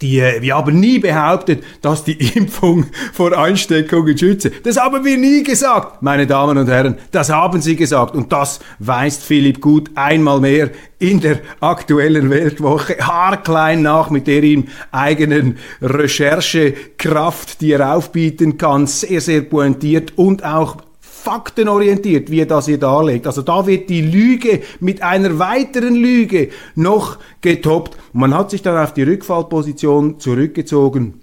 die, 0.01 0.19
äh, 0.19 0.41
wir 0.41 0.55
haben 0.55 0.79
nie 0.79 0.99
behauptet, 0.99 1.63
dass 1.81 2.03
die 2.03 2.13
Impfung 2.35 2.85
vor 3.13 3.37
Ansteckungen 3.37 4.17
schütze. 4.17 4.51
Das 4.63 4.77
haben 4.77 5.03
wir 5.05 5.17
nie 5.17 5.43
gesagt, 5.43 6.01
meine 6.01 6.27
Damen 6.27 6.57
und 6.57 6.67
Herren. 6.67 6.97
Das 7.11 7.29
haben 7.29 7.61
Sie 7.61 7.75
gesagt. 7.75 8.15
Und 8.15 8.31
das 8.31 8.59
weist 8.79 9.23
Philipp 9.23 9.61
Gut 9.61 9.91
einmal 9.95 10.39
mehr 10.39 10.71
in 10.99 11.19
der 11.19 11.39
aktuellen 11.59 12.29
Weltwoche 12.29 12.97
haarklein 12.99 13.81
nach 13.81 14.09
mit 14.09 14.27
der 14.27 14.43
ihm 14.43 14.67
eigenen 14.91 15.57
Recherchekraft, 15.81 17.61
die 17.61 17.73
er 17.73 17.95
aufbieten 17.95 18.57
kann. 18.57 18.87
Sehr, 18.87 19.21
sehr 19.21 19.41
pointiert 19.41 20.13
und 20.17 20.43
auch 20.43 20.77
faktenorientiert, 21.25 22.29
wie 22.29 22.41
er 22.41 22.45
das 22.45 22.67
hier 22.67 22.77
darlegt. 22.77 23.25
Also 23.25 23.41
da 23.41 23.65
wird 23.65 23.89
die 23.89 24.01
Lüge 24.01 24.61
mit 24.79 25.01
einer 25.01 25.39
weiteren 25.39 25.95
Lüge 25.95 26.49
noch 26.75 27.17
getoppt. 27.41 27.97
Man 28.13 28.33
hat 28.33 28.51
sich 28.51 28.61
dann 28.61 28.77
auf 28.77 28.93
die 28.93 29.03
Rückfallposition 29.03 30.19
zurückgezogen 30.19 31.21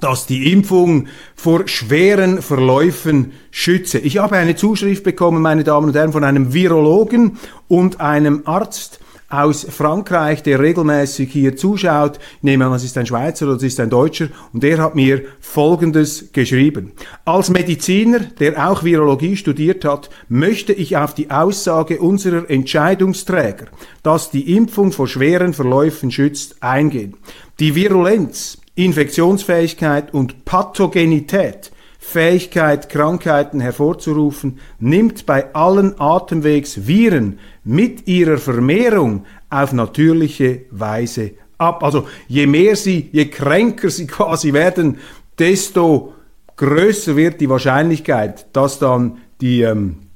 dass 0.00 0.26
die 0.26 0.52
Impfung 0.52 1.08
vor 1.34 1.66
schweren 1.66 2.40
Verläufen 2.40 3.32
schütze. 3.50 3.98
Ich 3.98 4.18
habe 4.18 4.36
eine 4.36 4.54
Zuschrift 4.54 5.02
bekommen, 5.02 5.42
meine 5.42 5.64
Damen 5.64 5.88
und 5.88 5.96
Herren, 5.96 6.12
von 6.12 6.22
einem 6.22 6.54
Virologen 6.54 7.36
und 7.66 8.00
einem 8.00 8.42
Arzt, 8.44 9.00
aus 9.28 9.66
Frankreich, 9.68 10.42
der 10.42 10.58
regelmäßig 10.58 11.30
hier 11.30 11.54
zuschaut. 11.54 12.18
Ich 12.38 12.42
nehme 12.42 12.66
an, 12.66 12.72
es 12.72 12.84
ist 12.84 12.96
ein 12.96 13.06
Schweizer 13.06 13.46
oder 13.46 13.56
es 13.56 13.62
ist 13.62 13.78
ein 13.78 13.90
Deutscher 13.90 14.28
und 14.52 14.62
der 14.62 14.78
hat 14.78 14.94
mir 14.94 15.22
Folgendes 15.40 16.32
geschrieben. 16.32 16.92
Als 17.24 17.50
Mediziner, 17.50 18.20
der 18.20 18.70
auch 18.70 18.84
Virologie 18.84 19.36
studiert 19.36 19.84
hat, 19.84 20.08
möchte 20.28 20.72
ich 20.72 20.96
auf 20.96 21.14
die 21.14 21.30
Aussage 21.30 22.00
unserer 22.00 22.48
Entscheidungsträger, 22.48 23.66
dass 24.02 24.30
die 24.30 24.56
Impfung 24.56 24.92
vor 24.92 25.08
schweren 25.08 25.52
Verläufen 25.52 26.10
schützt, 26.10 26.62
eingehen. 26.62 27.14
Die 27.60 27.74
Virulenz, 27.74 28.58
Infektionsfähigkeit 28.76 30.14
und 30.14 30.44
Pathogenität 30.46 31.70
Fähigkeit, 32.08 32.88
Krankheiten 32.88 33.60
hervorzurufen, 33.60 34.60
nimmt 34.78 35.26
bei 35.26 35.54
allen 35.54 35.94
Atemwegsviren 36.00 37.38
mit 37.64 38.08
ihrer 38.08 38.38
Vermehrung 38.38 39.26
auf 39.50 39.74
natürliche 39.74 40.62
Weise 40.70 41.32
ab. 41.58 41.84
Also 41.84 42.08
je 42.26 42.46
mehr 42.46 42.76
sie, 42.76 43.10
je 43.12 43.26
kränker 43.26 43.90
sie 43.90 44.06
quasi 44.16 44.54
werden, 44.54 44.98
desto 45.38 46.14
größer 46.56 47.14
wird 47.14 47.42
die 47.42 47.50
Wahrscheinlichkeit, 47.50 48.46
dass 48.56 48.78
dann 48.78 49.18
die 49.42 49.60
ähm, 49.60 50.07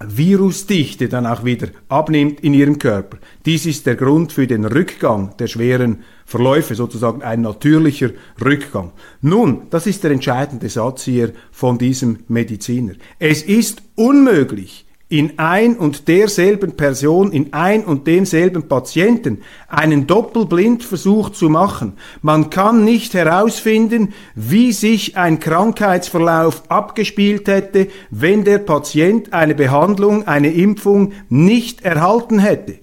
Virusdichte 0.00 1.08
dann 1.08 1.26
auch 1.26 1.44
wieder 1.44 1.68
abnimmt 1.88 2.40
in 2.40 2.54
ihrem 2.54 2.78
Körper. 2.78 3.18
Dies 3.46 3.64
ist 3.66 3.86
der 3.86 3.94
Grund 3.94 4.32
für 4.32 4.46
den 4.46 4.64
Rückgang 4.64 5.36
der 5.38 5.46
schweren 5.46 6.02
Verläufe, 6.26 6.74
sozusagen 6.74 7.22
ein 7.22 7.42
natürlicher 7.42 8.10
Rückgang. 8.44 8.92
Nun, 9.20 9.62
das 9.70 9.86
ist 9.86 10.02
der 10.02 10.10
entscheidende 10.10 10.68
Satz 10.68 11.04
hier 11.04 11.32
von 11.52 11.78
diesem 11.78 12.20
Mediziner. 12.28 12.94
Es 13.18 13.42
ist 13.42 13.82
unmöglich, 13.94 14.83
in 15.14 15.38
ein 15.38 15.76
und 15.76 16.08
derselben 16.08 16.72
Person, 16.72 17.30
in 17.30 17.52
ein 17.52 17.84
und 17.84 18.08
demselben 18.08 18.66
Patienten 18.66 19.42
einen 19.68 20.08
Doppelblindversuch 20.08 21.30
zu 21.30 21.48
machen. 21.48 21.92
Man 22.20 22.50
kann 22.50 22.82
nicht 22.82 23.14
herausfinden, 23.14 24.12
wie 24.34 24.72
sich 24.72 25.16
ein 25.16 25.38
Krankheitsverlauf 25.38 26.64
abgespielt 26.68 27.46
hätte, 27.46 27.86
wenn 28.10 28.42
der 28.42 28.58
Patient 28.58 29.32
eine 29.32 29.54
Behandlung, 29.54 30.26
eine 30.26 30.52
Impfung 30.52 31.12
nicht 31.28 31.82
erhalten 31.82 32.40
hätte. 32.40 32.78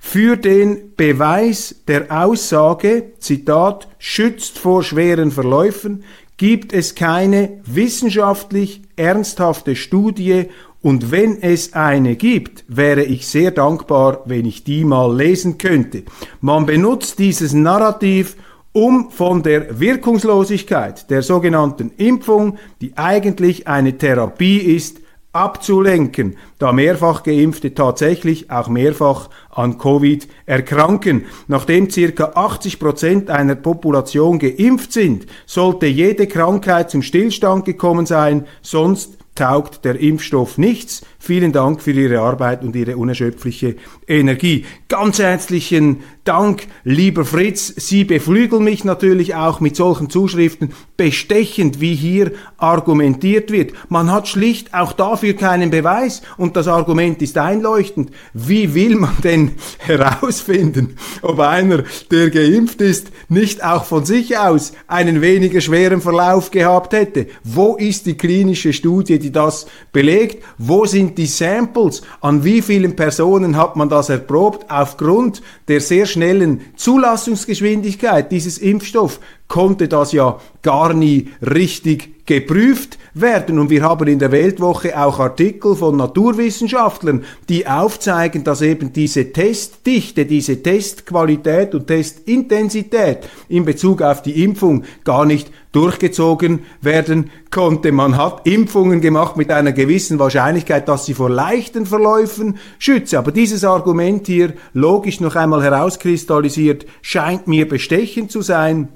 Für 0.00 0.36
den 0.36 0.96
Beweis 0.96 1.82
der 1.86 2.10
Aussage, 2.10 3.12
Zitat, 3.20 3.86
schützt 4.00 4.58
vor 4.58 4.82
schweren 4.82 5.30
Verläufen, 5.30 6.02
gibt 6.36 6.72
es 6.72 6.96
keine 6.96 7.60
wissenschaftlich 7.64 8.82
ernsthafte 8.96 9.76
Studie 9.76 10.46
und 10.82 11.10
wenn 11.10 11.42
es 11.42 11.72
eine 11.72 12.16
gibt, 12.16 12.64
wäre 12.68 13.02
ich 13.02 13.26
sehr 13.26 13.50
dankbar, 13.50 14.22
wenn 14.26 14.46
ich 14.46 14.64
die 14.64 14.84
mal 14.84 15.14
lesen 15.14 15.58
könnte. 15.58 16.04
Man 16.40 16.66
benutzt 16.66 17.18
dieses 17.18 17.52
Narrativ, 17.52 18.36
um 18.72 19.10
von 19.10 19.42
der 19.42 19.80
Wirkungslosigkeit 19.80 21.10
der 21.10 21.22
sogenannten 21.22 21.92
Impfung, 21.96 22.58
die 22.80 22.92
eigentlich 22.96 23.66
eine 23.66 23.96
Therapie 23.96 24.58
ist, 24.58 24.98
abzulenken, 25.36 26.36
da 26.58 26.72
mehrfach 26.72 27.22
geimpfte 27.22 27.74
tatsächlich 27.74 28.50
auch 28.50 28.68
mehrfach 28.68 29.28
an 29.50 29.76
Covid 29.76 30.26
erkranken. 30.46 31.26
Nachdem 31.46 31.90
circa 31.90 32.32
80 32.34 32.78
Prozent 32.78 33.30
einer 33.30 33.54
Population 33.54 34.38
geimpft 34.38 34.92
sind, 34.92 35.26
sollte 35.44 35.86
jede 35.86 36.26
Krankheit 36.26 36.90
zum 36.90 37.02
Stillstand 37.02 37.66
gekommen 37.66 38.06
sein, 38.06 38.46
sonst 38.62 39.18
taugt 39.36 39.84
der 39.84 40.00
Impfstoff 40.00 40.58
nichts. 40.58 41.06
Vielen 41.26 41.50
Dank 41.50 41.82
für 41.82 41.90
Ihre 41.90 42.20
Arbeit 42.20 42.62
und 42.62 42.76
Ihre 42.76 42.96
unerschöpfliche 42.96 43.74
Energie. 44.06 44.64
Ganz 44.86 45.18
herzlichen 45.18 46.04
Dank, 46.22 46.68
lieber 46.84 47.24
Fritz. 47.24 47.72
Sie 47.76 48.04
beflügeln 48.04 48.62
mich 48.62 48.84
natürlich 48.84 49.34
auch 49.34 49.58
mit 49.58 49.74
solchen 49.74 50.08
Zuschriften, 50.08 50.72
bestechend, 50.96 51.80
wie 51.80 51.96
hier 51.96 52.30
argumentiert 52.58 53.50
wird. 53.50 53.72
Man 53.88 54.12
hat 54.12 54.28
schlicht 54.28 54.72
auch 54.72 54.92
dafür 54.92 55.34
keinen 55.34 55.70
Beweis 55.70 56.22
und 56.36 56.54
das 56.54 56.68
Argument 56.68 57.20
ist 57.22 57.38
einleuchtend. 57.38 58.12
Wie 58.32 58.74
will 58.74 58.94
man 58.94 59.16
denn 59.24 59.52
herausfinden, 59.78 60.96
ob 61.22 61.40
einer, 61.40 61.82
der 62.12 62.30
geimpft 62.30 62.80
ist, 62.80 63.08
nicht 63.28 63.64
auch 63.64 63.84
von 63.84 64.04
sich 64.04 64.38
aus 64.38 64.74
einen 64.86 65.22
weniger 65.22 65.60
schweren 65.60 66.00
Verlauf 66.00 66.52
gehabt 66.52 66.92
hätte? 66.92 67.26
Wo 67.42 67.74
ist 67.74 68.06
die 68.06 68.16
klinische 68.16 68.72
Studie, 68.72 69.18
die 69.18 69.32
das 69.32 69.66
belegt? 69.90 70.44
Wo 70.56 70.86
sind 70.86 71.15
die 71.18 71.26
Samples? 71.26 72.02
An 72.20 72.44
wie 72.44 72.62
vielen 72.62 72.96
Personen 72.96 73.56
hat 73.56 73.76
man 73.76 73.88
das 73.88 74.08
erprobt? 74.08 74.70
Aufgrund 74.70 75.42
der 75.68 75.80
sehr 75.80 76.06
schnellen 76.06 76.60
Zulassungsgeschwindigkeit 76.76 78.30
dieses 78.30 78.58
Impfstoffs 78.58 79.20
konnte 79.48 79.88
das 79.88 80.12
ja 80.12 80.38
gar 80.62 80.92
nie 80.92 81.28
richtig 81.40 82.26
geprüft 82.26 82.98
werden. 83.14 83.58
Und 83.58 83.70
wir 83.70 83.82
haben 83.82 84.08
in 84.08 84.18
der 84.18 84.32
Weltwoche 84.32 84.98
auch 85.00 85.20
Artikel 85.20 85.76
von 85.76 85.96
Naturwissenschaftlern, 85.96 87.24
die 87.48 87.66
aufzeigen, 87.66 88.44
dass 88.44 88.62
eben 88.62 88.92
diese 88.92 89.32
Testdichte, 89.32 90.26
diese 90.26 90.62
Testqualität 90.62 91.74
und 91.74 91.86
Testintensität 91.86 93.28
in 93.48 93.64
Bezug 93.64 94.02
auf 94.02 94.22
die 94.22 94.42
Impfung 94.42 94.84
gar 95.04 95.24
nicht 95.24 95.50
durchgezogen 95.76 96.60
werden 96.80 97.30
konnte. 97.50 97.92
Man 97.92 98.16
hat 98.16 98.46
Impfungen 98.46 99.02
gemacht 99.02 99.36
mit 99.36 99.50
einer 99.50 99.72
gewissen 99.72 100.18
Wahrscheinlichkeit, 100.18 100.88
dass 100.88 101.04
sie 101.04 101.12
vor 101.12 101.28
leichten 101.28 101.84
Verläufen 101.84 102.56
schütze. 102.78 103.18
Aber 103.18 103.30
dieses 103.30 103.62
Argument 103.62 104.26
hier 104.26 104.54
logisch 104.72 105.20
noch 105.20 105.36
einmal 105.36 105.62
herauskristallisiert, 105.62 106.86
scheint 107.02 107.46
mir 107.46 107.68
bestechend 107.68 108.32
zu 108.32 108.40
sein. 108.40 108.88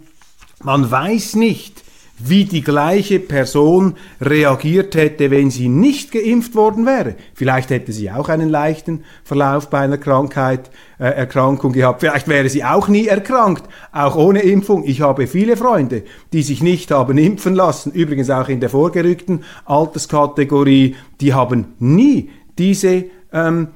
Man 0.62 0.90
weiß 0.90 1.37
nicht, 1.37 1.79
wie 2.25 2.45
die 2.45 2.62
gleiche 2.62 3.21
Person 3.21 3.95
reagiert 4.21 4.95
hätte, 4.95 5.31
wenn 5.31 5.50
sie 5.50 5.69
nicht 5.69 6.12
geimpft 6.12 6.55
worden 6.55 6.87
wäre. 6.87 7.15
Vielleicht 7.35 7.71
hätte 7.71 7.93
sie 7.93 8.11
auch 8.11 8.29
einen 8.29 8.49
leichten 8.49 9.05
Verlauf 9.25 9.71
bei 9.71 9.81
einer 9.81 9.99
Krankheit, 9.99 10.71
äh, 10.99 11.05
Erkrankung 11.05 11.73
gehabt. 11.73 12.00
Vielleicht 12.00 12.29
wäre 12.29 12.49
sie 12.49 12.65
auch 12.65 12.89
nie 12.89 13.07
erkrankt, 13.07 13.65
auch 13.93 14.17
ohne 14.17 14.41
Impfung. 14.41 14.85
Ich 14.85 15.00
habe 15.00 15.27
viele 15.27 15.57
Freunde, 15.57 16.03
die 16.33 16.43
sich 16.43 16.62
nicht 16.62 16.91
haben 16.91 17.19
impfen 17.19 17.55
lassen, 17.55 17.93
übrigens 17.93 18.31
auch 18.31 18.49
in 18.49 18.61
der 18.61 18.71
vorgerückten 18.71 19.45
Alterskategorie, 19.65 20.97
die 21.21 21.35
haben 21.35 21.75
nie 21.79 22.31
diese 22.59 23.05
ähm, 23.33 23.69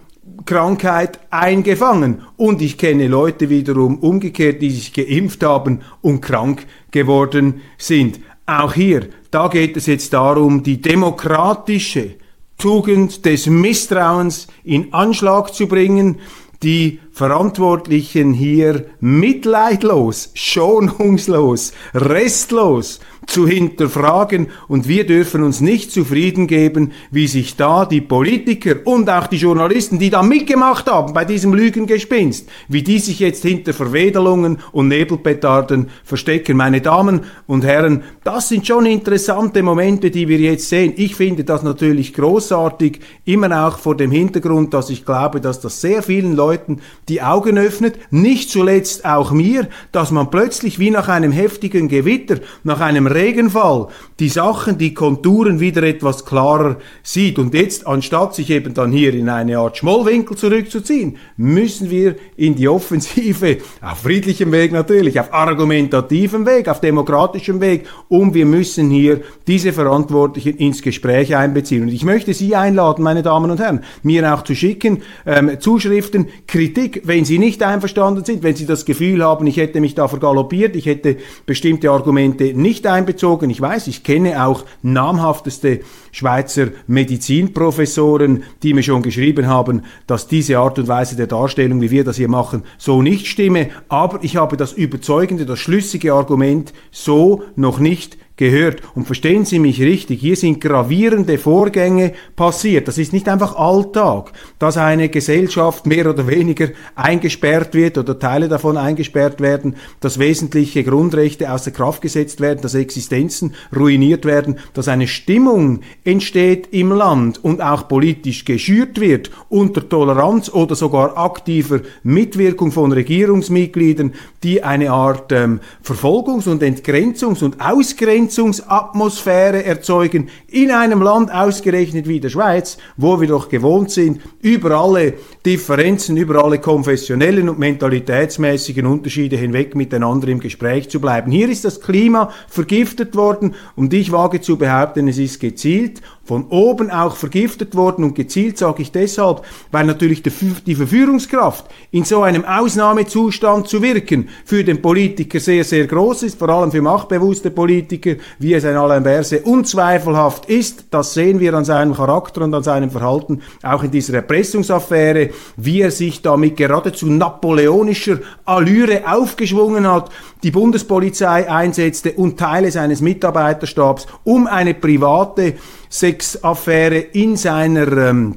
Krankheit 0.45 1.21
eingefangen. 1.31 2.23
Und 2.37 2.63
ich 2.63 2.79
kenne 2.79 3.09
Leute 3.09 3.49
wiederum 3.51 3.99
umgekehrt, 3.99 4.63
die 4.63 4.71
sich 4.71 4.93
geimpft 4.93 5.43
haben 5.43 5.81
und 6.01 6.21
krank 6.21 6.67
geworden 6.91 7.61
sind. 7.79 8.21
Auch 8.47 8.75
hier, 8.75 9.09
da 9.31 9.49
geht 9.49 9.77
es 9.79 9.87
jetzt 9.87 10.13
darum, 10.13 10.63
die 10.63 10.81
demokratische 10.81 12.17
Tugend 12.59 13.25
des 13.25 13.47
Misstrauens 13.47 14.49
in 14.65 14.93
Anschlag 14.93 15.55
zu 15.55 15.67
bringen, 15.67 16.21
die 16.63 17.01
Verantwortlichen 17.11 18.35
hier 18.35 18.87
mitleidlos, 19.01 20.31
schonungslos, 20.35 21.73
restlos 21.95 23.01
zu 23.27 23.47
hinterfragen 23.47 24.49
und 24.69 24.89
wir 24.89 25.07
dürfen 25.07 25.43
uns 25.43 25.61
nicht 25.61 25.91
zufrieden 25.91 26.47
geben, 26.47 26.93
wie 27.11 27.27
sich 27.27 27.57
da 27.57 27.85
die 27.85 28.01
Politiker 28.01 28.77
und 28.85 29.09
auch 29.11 29.27
die 29.27 29.37
Journalisten, 29.37 29.99
die 29.99 30.11
da 30.11 30.23
mitgemacht 30.23 30.91
haben 30.91 31.13
bei 31.15 31.25
diesem 31.25 31.55
Lügengespinst, 31.55 32.49
wie 32.69 32.83
die 32.83 32.99
sich 32.99 33.21
jetzt 33.21 33.43
hinter 33.43 33.73
Verwedelungen 33.73 34.59
und 34.73 34.89
Nebelpetarden 34.89 35.89
verstecken. 36.05 36.57
Meine 36.57 36.81
Damen 36.81 37.23
und 37.47 37.65
Herren, 37.65 38.03
das 38.25 38.49
sind 38.49 38.67
schon 38.67 38.87
interessante 38.87 39.63
Momente, 39.63 40.11
die 40.11 40.29
wir 40.29 40.39
jetzt 40.39 40.69
sehen. 40.69 40.93
Ich 40.97 41.15
finde 41.17 41.45
das 41.45 41.63
natürlich 41.63 42.15
großartig, 42.15 43.01
immer 43.25 43.67
auch 43.67 43.79
vor 43.79 43.97
dem 43.97 44.11
Hintergrund, 44.11 44.75
dass 44.75 44.91
ich 44.91 45.05
glaube, 45.05 45.41
dass 45.41 45.61
das 45.61 45.81
sehr 45.81 46.03
vielen 46.03 46.35
Leuten 46.35 46.81
die 47.09 47.23
Augen 47.23 47.59
öffnet, 47.59 47.99
nicht 48.11 48.51
zuletzt 48.51 49.05
auch 49.05 49.33
mir, 49.33 49.69
dass 49.93 50.11
man 50.11 50.31
plötzlich 50.31 50.79
wie 50.79 50.91
nach 50.91 51.09
einem 51.09 51.33
heftigen 51.33 51.89
Gewitter, 51.89 52.39
nach 52.63 52.81
einem 52.81 53.07
Regenfall 53.15 53.89
die 54.21 54.29
Sachen, 54.29 54.79
die 54.79 54.95
Konturen 54.95 55.59
wieder 55.59 55.83
etwas 55.83 56.25
klarer 56.25 56.77
sieht. 57.03 57.39
Und 57.39 57.53
jetzt, 57.55 57.87
anstatt 57.87 58.35
sich 58.35 58.51
eben 58.51 58.75
dann 58.75 58.93
hier 58.93 59.13
in 59.13 59.29
eine 59.29 59.59
Art 59.59 59.77
Schmollwinkel 59.77 60.37
zurückzuziehen, 60.37 61.17
müssen 61.37 61.91
wir 61.91 62.17
in 62.37 62.55
die 62.55 62.69
Offensive, 62.69 63.59
auf 63.81 63.99
friedlichem 63.99 64.53
Weg 64.53 64.73
natürlich, 64.73 65.19
auf 65.19 65.33
argumentativem 65.33 66.47
Weg, 66.47 66.69
auf 66.69 66.81
demokratischem 66.81 67.61
Weg, 67.61 67.87
und 68.09 68.35
wir 68.35 68.47
müssen 68.47 68.91
hier 68.91 69.23
diese 69.47 69.73
Verantwortlichen 69.73 70.57
ins 70.59 70.83
Gespräch 70.83 71.35
einbeziehen. 71.35 71.83
Und 71.83 71.89
ich 71.89 72.05
möchte 72.05 72.35
Sie 72.35 72.55
einladen, 72.55 73.03
meine 73.03 73.23
Damen 73.23 73.51
und 73.51 73.61
Herren, 73.61 73.81
mir 74.03 74.33
auch 74.33 74.43
zu 74.43 74.55
schicken, 74.55 75.03
ähm, 75.27 75.59
Zuschriften, 75.59 76.29
Kritik, 76.47 77.03
wenn 77.05 77.25
Sie 77.25 77.39
nicht 77.39 77.63
einverstanden 77.63 78.25
sind, 78.25 78.43
wenn 78.43 78.55
Sie 78.55 78.67
das 78.67 78.85
Gefühl 78.85 79.25
haben, 79.25 79.47
ich 79.47 79.57
hätte 79.57 79.81
mich 79.81 79.95
da 79.95 80.07
vergaloppiert, 80.07 80.77
ich 80.77 80.87
hätte 80.87 81.17
bestimmte 81.47 81.91
Argumente 81.91 82.53
nicht 82.55 82.87
einbezogen, 82.87 83.04
einbezogen. 83.05 83.51
Ich 83.51 83.61
weiß, 83.61 83.87
ich 83.87 84.03
kenne 84.03 84.45
auch 84.45 84.65
namhafteste 84.83 85.81
Schweizer 86.11 86.69
Medizinprofessoren, 86.87 88.45
die 88.63 88.73
mir 88.73 88.83
schon 88.83 89.03
geschrieben 89.03 89.47
haben, 89.47 89.83
dass 90.07 90.27
diese 90.27 90.59
Art 90.59 90.79
und 90.79 90.89
Weise 90.89 91.17
der 91.17 91.27
Darstellung, 91.27 91.81
wie 91.81 91.91
wir 91.91 92.05
das 92.05 92.17
hier 92.17 92.29
machen, 92.29 92.63
so 92.79 93.03
nicht 93.03 93.27
stimme. 93.27 93.69
Aber 93.89 94.19
ich 94.23 94.37
habe 94.37 94.57
das 94.57 94.73
überzeugende, 94.73 95.45
das 95.45 95.59
schlüssige 95.59 96.15
Argument 96.15 96.73
so 96.91 97.43
noch 97.57 97.79
nicht 97.79 98.17
gehört. 98.37 98.83
Und 98.95 99.07
verstehen 99.07 99.45
Sie 99.45 99.59
mich 99.59 99.81
richtig, 99.81 100.21
hier 100.21 100.37
sind 100.37 100.61
gravierende 100.61 101.39
Vorgänge 101.39 102.13
passiert. 102.35 102.89
Das 102.89 102.99
ist 102.99 103.13
nicht 103.13 103.29
einfach 103.29 103.57
Alltag, 103.57 104.33
dass 104.59 104.77
eine 104.77 105.09
Gesellschaft 105.09 105.87
mehr 105.87 106.11
oder 106.11 106.27
weniger 106.27 106.69
eingesperrt 106.97 107.75
wird 107.75 107.97
oder 107.99 108.19
Teile 108.19 108.49
davon 108.49 108.77
eingesperrt 108.77 109.41
werden, 109.41 109.77
dass 110.01 110.19
wesentliche 110.19 110.83
Grundrechte 110.83 111.53
außer 111.53 111.71
Kraft 111.71 112.03
gesetzt 112.03 112.41
werden, 112.41 112.61
dass 112.63 112.75
Existenzen 112.75 113.55
ruiniert 113.75 114.25
werden, 114.25 114.59
dass 114.73 114.89
eine 114.89 115.07
Stimmung 115.07 115.81
entsteht 116.05 116.69
im 116.73 116.91
Land 116.91 117.43
und 117.45 117.63
auch 117.63 117.87
politisch 117.89 118.45
geschürt 118.45 119.01
wird 119.01 119.31
unter 119.49 119.89
Toleranz 119.89 120.49
oder 120.49 120.75
sogar 120.75 121.17
aktiver 121.17 121.81
Mitwirkung 122.03 122.73
von 122.73 122.93
Regierungsmitgliedern, 122.93 124.15
die 124.45 124.63
eine 124.63 124.91
Art 124.91 125.33
ähm, 125.33 125.59
Verfolgungs- 125.83 126.49
und 126.49 126.63
Entgrenzungs- 126.63 127.43
und 127.43 127.61
Ausgrenzungsatmosphäre 127.61 129.65
erzeugen 129.65 130.29
in 130.49 130.71
einem 130.71 131.03
Land 131.03 131.33
ausgerechnet 131.33 132.07
wie 132.07 132.21
der 132.21 132.29
Schweiz, 132.29 132.77
wo 132.99 133.19
wir 133.21 133.29
doch 133.29 133.49
gewohnt 133.49 133.91
sind, 133.91 134.21
über 134.43 134.73
alle 134.73 135.15
Differenzen, 135.47 136.19
über 136.19 136.45
alle 136.45 136.59
konfessionellen 136.59 137.49
und 137.49 137.59
mentalitätsmäßigen 137.59 138.85
Unterschiede 138.87 139.37
hinweg 139.37 139.75
miteinander 139.75 140.29
im 140.29 140.41
Gespräch 140.41 140.91
zu 140.91 141.01
bleiben. 141.01 141.33
Hier 141.33 141.49
ist 141.49 141.65
das 141.65 141.81
Klima 141.81 142.31
vergiftet 142.49 143.17
worden 143.17 143.55
und 143.75 143.95
ich 143.95 144.13
wage 144.13 144.43
zu 144.43 144.59
behaupten, 144.59 145.09
es 145.09 145.19
ist 145.19 145.41
gezielt 145.41 146.03
von 146.25 146.47
oben 146.49 146.91
auch 146.91 147.17
vergiftet 147.17 147.75
worden 147.75 148.05
und 148.05 148.15
gezielt 148.15 148.59
sage 148.59 148.83
ich 148.83 148.93
deshalb, 148.93 149.43
weil 149.71 149.85
natürlich 149.85 150.23
die 150.23 150.75
Verführungskraft 150.75 151.67
in 151.91 152.05
so 152.05 152.23
einem 152.23 152.45
Ausnahmezustand 152.45 153.69
zu 153.69 153.83
wirken 153.83 154.29
für 154.45 154.65
den 154.65 154.81
Politiker 154.81 155.41
sehr, 155.41 155.65
sehr 155.65 155.87
groß 155.87 156.25
ist, 156.25 156.39
vor 156.39 156.49
allem 156.49 156.71
für 156.71 156.83
machtbewusste 156.83 157.51
Politiker, 157.51 158.17
wie 158.39 158.55
es 158.55 158.65
ein 158.65 158.77
Alain 158.77 159.03
Berset 159.03 159.45
unzweifelhaft 159.45 160.47
ist. 160.47 160.87
Das 160.91 161.15
sehen 161.15 161.41
wir 161.41 161.55
an 161.55 161.65
seinem 161.65 161.95
Charakter 161.95 162.43
und 162.43 162.55
an 162.55 162.63
seinem 162.63 162.91
Verhalten, 162.91 163.43
auch 163.63 163.83
in 163.83 163.91
dieser 163.91 164.15
Erpressungsaffäre, 164.15 165.31
wie 165.57 165.81
er 165.81 165.91
sich 165.91 166.23
damit 166.23 166.57
geradezu 166.57 167.07
napoleonischer 167.07 168.19
Allüre 168.45 169.03
aufgeschwungen 169.07 169.91
hat, 169.91 170.11
die 170.43 170.51
Bundespolizei 170.51 171.51
einsetzte 171.51 172.13
und 172.13 172.39
Teile 172.39 172.71
seines 172.71 173.01
Mitarbeiterstabs, 173.01 174.07
um 174.25 174.47
eine 174.47 174.75
private 174.75 175.55
Sexaffäre 175.91 176.99
in 176.99 177.37
seiner 177.37 177.89
ähm, 177.97 178.37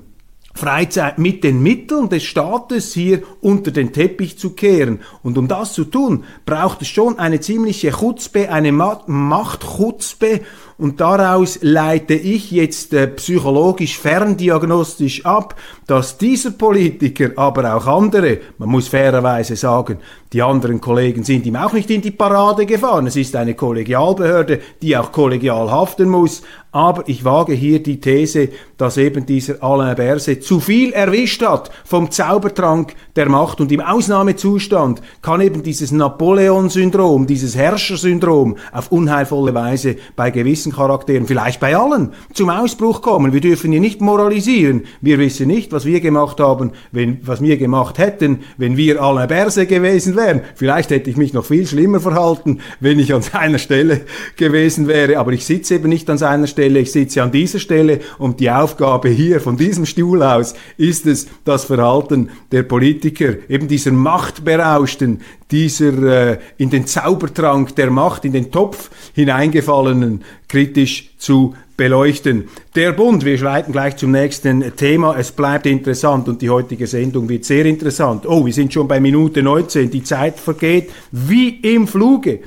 Freizeit 0.57 1.17
mit 1.19 1.43
den 1.43 1.61
Mitteln 1.61 2.09
des 2.09 2.23
Staates 2.23 2.93
hier 2.93 3.23
unter 3.39 3.71
den 3.71 3.93
Teppich 3.93 4.37
zu 4.37 4.49
kehren. 4.49 4.99
Und 5.23 5.37
um 5.37 5.47
das 5.47 5.73
zu 5.73 5.85
tun, 5.85 6.25
braucht 6.45 6.81
es 6.81 6.89
schon 6.89 7.19
eine 7.19 7.39
ziemliche 7.39 7.91
Chutzpe, 7.91 8.51
eine 8.51 8.71
Machtchutzpe 8.71 10.41
und 10.77 11.01
daraus 11.01 11.59
leite 11.61 12.13
ich 12.13 12.51
jetzt 12.51 12.93
äh, 12.93 13.07
psychologisch 13.07 13.97
ferndiagnostisch 13.97 15.25
ab, 15.25 15.55
dass 15.87 16.17
dieser 16.17 16.51
Politiker, 16.51 17.31
aber 17.35 17.75
auch 17.75 17.87
andere, 17.87 18.39
man 18.57 18.69
muss 18.69 18.87
fairerweise 18.87 19.55
sagen, 19.55 19.97
die 20.33 20.41
anderen 20.41 20.81
Kollegen 20.81 21.23
sind 21.23 21.45
ihm 21.45 21.55
auch 21.55 21.71
nicht 21.71 21.89
in 21.89 22.01
die 22.01 22.11
Parade 22.11 22.65
gefahren. 22.65 23.07
Es 23.07 23.15
ist 23.15 23.33
eine 23.37 23.53
Kollegialbehörde, 23.53 24.59
die 24.81 24.97
auch 24.97 25.13
kollegial 25.13 25.71
haften 25.71 26.09
muss. 26.09 26.41
Aber 26.73 27.07
ich 27.07 27.23
wage 27.23 27.53
hier 27.53 27.81
die 27.81 28.01
These, 28.01 28.49
dass 28.77 28.97
eben 28.97 29.25
dieser 29.25 29.63
Alain 29.63 29.95
Berset 29.95 30.43
zu 30.43 30.59
viel 30.59 30.91
erwischt 30.91 31.41
hat 31.41 31.71
vom 31.85 32.11
Zaubertrank 32.11 32.93
der 33.15 33.29
Macht 33.29 33.61
und 33.61 33.71
im 33.71 33.79
Ausnahmezustand 33.79 35.01
kann 35.21 35.39
eben 35.39 35.63
dieses 35.63 35.91
Napoleon-Syndrom, 35.91 37.25
dieses 37.25 37.55
Herrschersyndrom 37.55 38.57
auf 38.73 38.91
unheilvolle 38.91 39.53
Weise 39.53 39.95
bei 40.17 40.29
gewissen 40.29 40.66
Charakteren, 40.71 41.27
vielleicht 41.27 41.59
bei 41.59 41.75
allen, 41.75 42.13
zum 42.33 42.49
Ausbruch 42.49 43.01
kommen. 43.01 43.33
Wir 43.33 43.41
dürfen 43.41 43.71
hier 43.71 43.81
nicht 43.81 44.01
moralisieren. 44.01 44.83
Wir 45.01 45.19
wissen 45.19 45.47
nicht, 45.47 45.71
was 45.71 45.85
wir 45.85 45.99
gemacht 45.99 46.39
haben, 46.39 46.71
wenn, 46.91 47.19
was 47.23 47.41
wir 47.41 47.57
gemacht 47.57 47.97
hätten, 47.97 48.39
wenn 48.57 48.77
wir 48.77 49.01
Alain 49.01 49.27
Berset 49.27 49.69
gewesen 49.69 50.15
wären. 50.15 50.41
Vielleicht 50.55 50.91
hätte 50.91 51.09
ich 51.09 51.17
mich 51.17 51.33
noch 51.33 51.45
viel 51.45 51.67
schlimmer 51.67 51.99
verhalten, 51.99 52.59
wenn 52.79 52.99
ich 52.99 53.13
an 53.13 53.21
seiner 53.33 53.59
Stelle 53.59 54.01
gewesen 54.35 54.87
wäre. 54.87 55.17
Aber 55.17 55.31
ich 55.33 55.45
sitze 55.45 55.75
eben 55.75 55.89
nicht 55.89 56.09
an 56.09 56.17
seiner 56.17 56.47
Stelle, 56.47 56.79
ich 56.79 56.91
sitze 56.91 57.23
an 57.23 57.31
dieser 57.31 57.59
Stelle 57.59 57.99
und 58.17 58.39
die 58.39 58.51
Aufgabe 58.51 59.09
hier 59.09 59.41
von 59.41 59.57
diesem 59.57 59.85
Stuhl 59.85 60.23
aus 60.23 60.53
ist 60.77 61.05
es, 61.05 61.27
das 61.43 61.65
Verhalten 61.65 62.29
der 62.51 62.63
Politiker, 62.63 63.35
eben 63.49 63.67
dieser 63.67 63.91
Machtberauschten, 63.91 65.21
dieser 65.51 66.31
äh, 66.31 66.39
in 66.57 66.69
den 66.69 66.87
Zaubertrank 66.87 67.75
der 67.75 67.89
Macht, 67.89 68.25
in 68.25 68.33
den 68.33 68.51
Topf 68.51 68.89
hineingefallenen 69.13 70.23
kritisch 70.47 71.11
zu 71.17 71.55
beleuchten. 71.77 72.49
Der 72.75 72.91
Bund, 72.91 73.23
wir 73.23 73.37
schreiten 73.37 73.71
gleich 73.71 73.97
zum 73.97 74.11
nächsten 74.11 74.75
Thema. 74.75 75.15
Es 75.17 75.31
bleibt 75.31 75.67
interessant 75.67 76.27
und 76.27 76.41
die 76.41 76.49
heutige 76.49 76.87
Sendung 76.87 77.29
wird 77.29 77.45
sehr 77.45 77.65
interessant. 77.65 78.25
Oh, 78.25 78.45
wir 78.45 78.53
sind 78.53 78.73
schon 78.73 78.87
bei 78.87 78.99
Minute 78.99 79.43
19. 79.43 79.91
Die 79.91 80.03
Zeit 80.03 80.39
vergeht 80.39 80.89
wie 81.11 81.49
im 81.49 81.87
Fluge. 81.87 82.39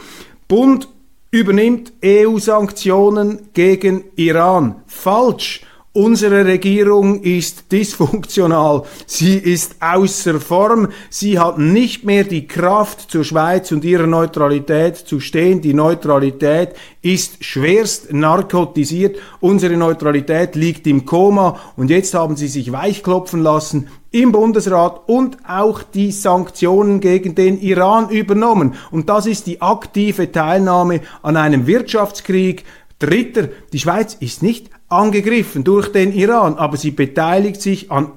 Bund 0.49 0.89
übernimmt 1.31 1.93
EU-Sanktionen 2.05 3.51
gegen 3.55 4.05
Iran. 4.17 4.83
Falsch. 4.87 5.63
Unsere 5.93 6.47
Regierung 6.47 7.21
ist 7.21 7.73
dysfunktional, 7.73 8.85
sie 9.07 9.37
ist 9.37 9.75
außer 9.81 10.39
Form, 10.39 10.91
sie 11.09 11.37
hat 11.37 11.59
nicht 11.59 12.05
mehr 12.05 12.23
die 12.23 12.47
Kraft, 12.47 13.11
zur 13.11 13.25
Schweiz 13.25 13.73
und 13.73 13.85
ihrer 13.85 14.07
Neutralität 14.07 14.97
zu 14.97 15.19
stehen. 15.19 15.63
Die 15.63 15.75
Neutralität 15.75 16.77
ist 17.03 17.45
schwerst 17.45 18.13
narkotisiert, 18.13 19.19
unsere 19.41 19.77
Neutralität 19.77 20.55
liegt 20.55 20.87
im 20.87 21.07
Koma 21.07 21.59
und 21.75 21.91
jetzt 21.91 22.15
haben 22.15 22.37
sie 22.37 22.47
sich 22.47 22.71
weichklopfen 22.71 23.43
lassen 23.43 23.89
im 24.13 24.31
Bundesrat 24.31 25.09
und 25.09 25.39
auch 25.45 25.83
die 25.83 26.13
Sanktionen 26.13 27.01
gegen 27.01 27.35
den 27.35 27.61
Iran 27.61 28.11
übernommen. 28.11 28.75
Und 28.93 29.09
das 29.09 29.27
ist 29.27 29.49
die 29.49 29.61
aktive 29.61 30.31
Teilnahme 30.31 31.01
an 31.23 31.37
einem 31.37 31.67
Wirtschaftskrieg. 31.67 32.65
Dritter, 33.01 33.49
die 33.73 33.81
Schweiz 33.81 34.15
ist 34.21 34.43
nicht 34.43 34.71
angegriffen 34.89 35.65
durch 35.65 35.91
den 35.91 36.13
Iran, 36.13 36.55
aber 36.55 36.77
sie 36.77 36.93
beteiligt 36.93 37.61
sich 37.61 37.91
an 37.91 38.13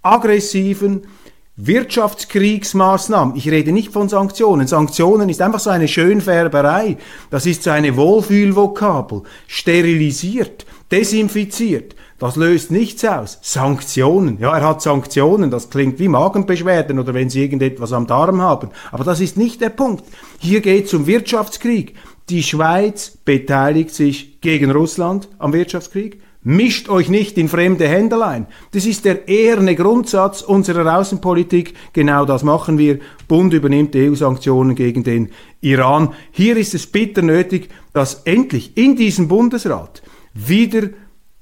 aggressiven 0.00 1.02
Wirtschaftskriegsmaßnahmen. 1.56 3.34
Ich 3.34 3.50
rede 3.50 3.72
nicht 3.72 3.92
von 3.92 4.08
Sanktionen. 4.08 4.66
Sanktionen 4.66 5.28
ist 5.28 5.40
einfach 5.40 5.58
so 5.58 5.70
eine 5.70 5.88
Schönfärberei. 5.88 6.98
Das 7.30 7.46
ist 7.46 7.62
so 7.62 7.70
eine 7.70 7.96
Wohlfühlvokabel. 7.96 9.22
Sterilisiert, 9.46 10.66
desinfiziert. 10.92 11.96
Das 12.18 12.36
löst 12.36 12.70
nichts 12.70 13.04
aus. 13.04 13.38
Sanktionen. 13.42 14.38
Ja, 14.38 14.56
er 14.56 14.68
hat 14.68 14.82
Sanktionen. 14.82 15.50
Das 15.50 15.70
klingt 15.70 15.98
wie 15.98 16.08
Magenbeschwerden 16.08 16.98
oder 16.98 17.14
wenn 17.14 17.30
Sie 17.30 17.42
irgendetwas 17.42 17.92
am 17.92 18.06
Darm 18.06 18.40
haben. 18.40 18.70
Aber 18.92 19.04
das 19.04 19.20
ist 19.20 19.36
nicht 19.36 19.60
der 19.60 19.70
Punkt. 19.70 20.04
Hier 20.38 20.60
geht 20.60 20.86
es 20.86 20.94
um 20.94 21.06
Wirtschaftskrieg. 21.06 21.94
Die 22.28 22.42
Schweiz 22.42 23.16
beteiligt 23.24 23.94
sich 23.94 24.40
gegen 24.40 24.72
Russland 24.72 25.28
am 25.38 25.52
Wirtschaftskrieg. 25.52 26.20
Mischt 26.42 26.88
euch 26.88 27.08
nicht 27.08 27.38
in 27.38 27.48
fremde 27.48 27.86
Händelein. 27.88 28.48
Das 28.72 28.84
ist 28.84 29.04
der 29.04 29.28
eherne 29.28 29.76
Grundsatz 29.76 30.42
unserer 30.42 30.98
Außenpolitik. 30.98 31.74
Genau 31.92 32.24
das 32.24 32.42
machen 32.42 32.78
wir. 32.78 32.98
Bund 33.28 33.52
übernimmt 33.52 33.94
EU-Sanktionen 33.94 34.74
gegen 34.74 35.04
den 35.04 35.30
Iran. 35.60 36.14
Hier 36.32 36.56
ist 36.56 36.74
es 36.74 36.88
bitter 36.88 37.22
nötig, 37.22 37.68
dass 37.92 38.22
endlich 38.24 38.76
in 38.76 38.96
diesem 38.96 39.28
Bundesrat 39.28 40.02
wieder 40.34 40.88